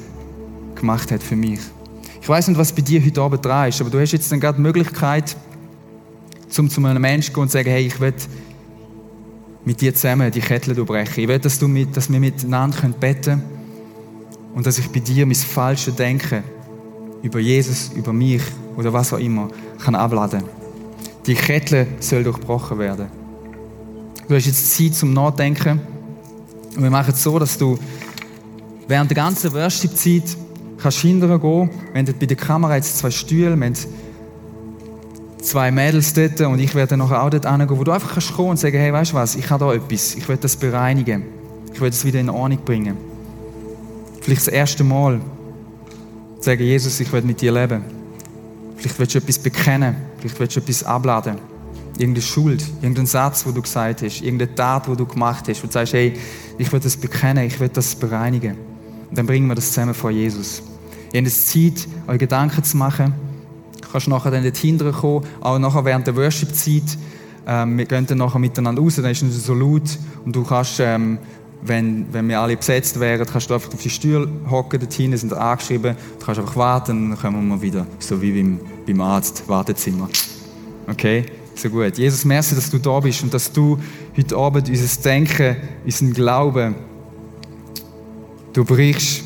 gemacht 0.76 1.10
hat 1.12 1.24
für 1.24 1.36
mich. 1.36 1.60
Ich 2.22 2.30
weiß 2.30 2.50
nicht, 2.50 2.58
was 2.60 2.72
bei 2.72 2.84
dir 2.84 3.04
heute 3.04 3.20
Abend 3.20 3.44
dran 3.44 3.70
ist, 3.70 3.82
aber 3.82 3.90
du 3.90 4.00
hast 4.00 4.12
jetzt 4.12 4.32
dann 4.32 4.40
gerade 4.40 4.58
die 4.58 4.62
Möglichkeit, 4.62 5.36
zum 6.50 6.70
zu 6.70 6.86
einem 6.86 7.02
Menschen 7.02 7.30
zu 7.30 7.34
gehen 7.34 7.42
und 7.42 7.50
zu 7.50 7.58
sagen, 7.58 7.72
hey, 7.72 7.88
ich 7.88 8.00
will 8.00 8.14
mit 9.66 9.82
dir 9.82 9.94
zusammen 9.94 10.32
die 10.32 10.40
Kettel 10.40 10.76
durchbrechen. 10.76 11.24
Ich 11.24 11.28
will, 11.28 11.40
dass, 11.40 11.60
du 11.60 11.68
mit, 11.68 11.96
dass 11.96 12.12
wir 12.12 12.20
miteinander 12.20 12.88
beten 12.90 13.24
können 13.24 13.44
und 14.56 14.66
dass 14.66 14.78
ich 14.80 14.88
bei 14.90 15.00
dir 15.00 15.26
mein 15.26 15.36
falsches 15.36 15.96
Denken 15.96 16.44
über 17.22 17.40
Jesus, 17.40 17.92
über 17.96 18.12
mich 18.14 18.42
oder 18.76 18.92
was 18.92 19.14
auch 19.14 19.20
immer 19.20 19.50
kann 19.84 19.96
abladen. 19.96 20.44
Die 21.26 21.36
Kette 21.36 21.88
soll 22.00 22.24
durchbrochen 22.24 22.80
werden. 22.80 23.08
Du 24.28 24.36
hast 24.36 24.46
jetzt 24.46 24.76
Zeit 24.76 24.96
zum 24.96 25.14
Nachdenken. 25.14 25.80
Und 26.76 26.84
wir 26.84 26.90
machen 26.90 27.14
es 27.14 27.22
so, 27.22 27.38
dass 27.38 27.58
du 27.58 27.78
während 28.88 29.12
der 29.12 29.16
ganzen 29.16 29.54
Worship-Zeit 29.54 30.38
kannst 30.78 31.00
hindern 31.00 31.40
gehen. 31.40 31.70
Wir 31.94 32.00
haben 32.00 32.20
bei 32.20 32.26
der 32.26 32.38
Kamera 32.38 32.78
jetzt 32.78 32.98
zwei 32.98 33.12
Stühle, 33.12 33.56
wir 33.56 33.66
haben 33.66 33.76
zwei 35.42 35.72
Mädels 35.72 36.14
dort 36.14 36.40
und 36.42 36.60
ich 36.60 36.76
werde 36.76 36.98
nachher 36.98 37.24
auch 37.24 37.30
dort 37.30 37.50
hingehen, 37.50 37.78
wo 37.78 37.84
du 37.84 37.92
einfach 37.92 38.14
kannst 38.14 38.34
kommen 38.34 38.52
und 38.52 38.58
sagen, 38.58 38.78
hey, 38.78 38.94
weißt 38.94 39.12
du 39.12 39.16
was, 39.16 39.36
ich 39.36 39.50
habe 39.50 39.66
da 39.66 39.74
etwas, 39.74 40.16
ich 40.16 40.28
will 40.28 40.38
das 40.38 40.56
bereinigen. 40.56 41.24
Ich 41.74 41.82
will 41.82 41.90
das 41.90 42.06
wieder 42.06 42.20
in 42.20 42.30
Ordnung 42.30 42.60
bringen. 42.64 42.98
Vielleicht 44.22 44.48
das 44.48 44.54
erste 44.54 44.84
Mal 44.84 45.20
sagen, 46.40 46.64
Jesus, 46.64 47.00
ich 47.00 47.12
will 47.12 47.22
mit 47.22 47.42
dir 47.42 47.52
leben. 47.52 47.84
Vielleicht 48.76 49.00
willst 49.00 49.16
du 49.16 49.20
etwas 49.20 49.40
bekennen, 49.40 49.96
vielleicht 50.20 50.40
willst 50.40 50.56
du 50.56 50.60
etwas 50.60 50.84
abladen. 50.84 51.38
Irgendeine 51.98 52.24
Schuld, 52.24 52.64
irgendein 52.82 53.06
Satz, 53.06 53.46
wo 53.46 53.52
du 53.52 53.62
gesagt 53.62 54.02
hast, 54.02 54.22
irgendeine 54.22 54.56
Tat, 54.56 54.88
wo 54.88 54.96
du 54.96 55.06
gemacht 55.06 55.48
hast, 55.48 55.62
wo 55.62 55.68
du 55.68 55.74
sagst, 55.74 55.94
hey, 55.94 56.14
ich 56.58 56.72
will 56.72 56.80
das 56.80 56.98
bekennen, 56.98 57.46
ich 57.46 57.60
will 57.60 57.70
das 57.70 57.96
bereinigen. 57.96 58.58
Und 59.10 59.18
dann 59.18 59.26
bringen 59.26 59.48
wir 59.48 59.56
das 59.56 59.68
zusammen 59.68 59.94
vor 59.94 60.10
Jesus. 60.10 60.64
Ihr 61.14 61.20
habt 61.20 61.28
jetzt 61.28 61.48
Zeit, 61.50 61.88
euch 62.08 62.20
Gedanken 62.20 62.64
zu 62.64 62.78
machen. 62.78 63.14
Kannst 63.92 64.08
nachher 64.08 64.32
dann 64.32 64.44
hinterher 64.44 64.94
kommen, 64.94 65.26
auch 65.42 65.60
nachher 65.60 65.86
während 65.86 66.08
der 66.08 66.16
Worship-Zeit. 66.16 66.98
Ähm, 67.48 67.78
wir 67.78 67.86
gehen 67.86 68.06
dann 68.06 68.20
nachher 68.20 68.40
miteinander 68.40 68.82
raus, 68.82 68.96
dann 68.96 69.06
ist 69.06 69.22
es 69.22 69.46
so 69.46 69.54
laut 69.54 69.98
und 70.26 70.36
du 70.36 70.44
kannst, 70.44 70.80
ähm, 70.80 71.18
wenn, 71.64 72.12
wenn 72.12 72.28
wir 72.28 72.40
alle 72.40 72.56
besetzt 72.56 73.00
wären, 73.00 73.26
kannst 73.26 73.50
du 73.50 73.54
einfach 73.54 73.74
auf 73.74 73.82
die 73.82 73.90
Stühle 73.90 74.28
hocken, 74.50 74.80
dort 74.80 74.94
hinten 74.94 75.18
sind 75.18 75.34
angeschrieben, 75.34 75.96
du 76.20 76.26
kannst 76.26 76.40
einfach 76.40 76.56
warten, 76.56 77.10
dann 77.10 77.20
kommen 77.20 77.48
wir 77.48 77.62
wieder, 77.62 77.88
so 78.00 78.22
wie 78.22 78.32
beim, 78.32 78.60
beim 78.86 79.02
Arzt, 79.02 79.44
Wartezimmer. 79.48 80.08
Okay? 80.88 81.26
So 81.56 81.70
gut. 81.70 81.98
Jesus, 81.98 82.26
merci, 82.26 82.56
dass 82.56 82.70
du 82.70 82.80
da 82.80 83.00
bist 83.00 83.22
und 83.24 83.34
dass 83.34 83.52
du 83.52 83.78
heute 84.18 84.36
Abend 84.36 84.70
unser 84.70 85.02
Denken, 85.02 85.58
unseren 85.86 86.14
Glauben, 86.14 86.76
du 88.54 88.66
brichst 88.66 89.24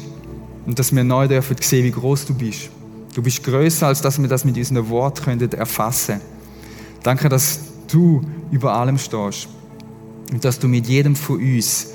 und 0.66 0.78
dass 0.78 0.94
wir 0.94 1.04
neu 1.04 1.28
dürfen 1.28 1.56
sehen, 1.60 1.86
wie 1.86 1.92
groß 1.92 2.26
du 2.26 2.34
bist. 2.34 2.70
Du 3.16 3.22
bist 3.22 3.44
größer, 3.44 3.88
als 3.88 4.02
dass 4.02 4.22
wir 4.22 4.28
das 4.28 4.44
mit 4.44 4.58
unseren 4.58 4.90
Worten 4.90 5.40
erfassen 5.54 6.20
können. 6.20 6.36
Danke, 7.02 7.30
dass 7.30 7.60
du 7.88 8.22
über 8.52 8.74
allem 8.74 8.98
stehst 8.98 9.48
und 10.34 10.44
dass 10.44 10.60
du 10.60 10.68
mit 10.68 10.86
jedem 10.86 11.16
von 11.16 11.38
uns 11.38 11.88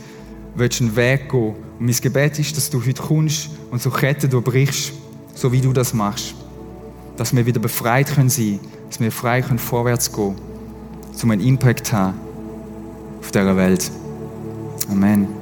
willst 0.54 0.80
einen 0.80 0.96
Weg 0.96 1.28
gehen. 1.28 1.54
Und 1.78 1.86
mein 1.86 1.94
Gebet 1.94 2.38
ist, 2.38 2.56
dass 2.56 2.70
du 2.70 2.80
heute 2.80 3.02
kommst 3.02 3.50
und 3.70 3.82
so 3.82 3.90
Ketten 3.90 4.30
durchbrichst, 4.30 4.92
so 5.34 5.52
wie 5.52 5.60
du 5.60 5.74
das 5.74 5.92
machst. 5.92 6.34
Dass 7.18 7.36
wir 7.36 7.44
wieder 7.44 7.60
befreit 7.60 8.14
können 8.14 8.30
sein, 8.30 8.58
dass 8.88 8.98
wir 8.98 9.12
frei 9.12 9.42
können 9.42 9.58
vorwärts 9.58 10.10
gehen, 10.10 10.36
um 11.22 11.30
einen 11.30 11.42
Impact 11.42 11.88
zu 11.88 11.92
haben 11.92 12.18
auf 13.20 13.30
dieser 13.30 13.56
Welt. 13.56 13.90
Amen. 14.90 15.39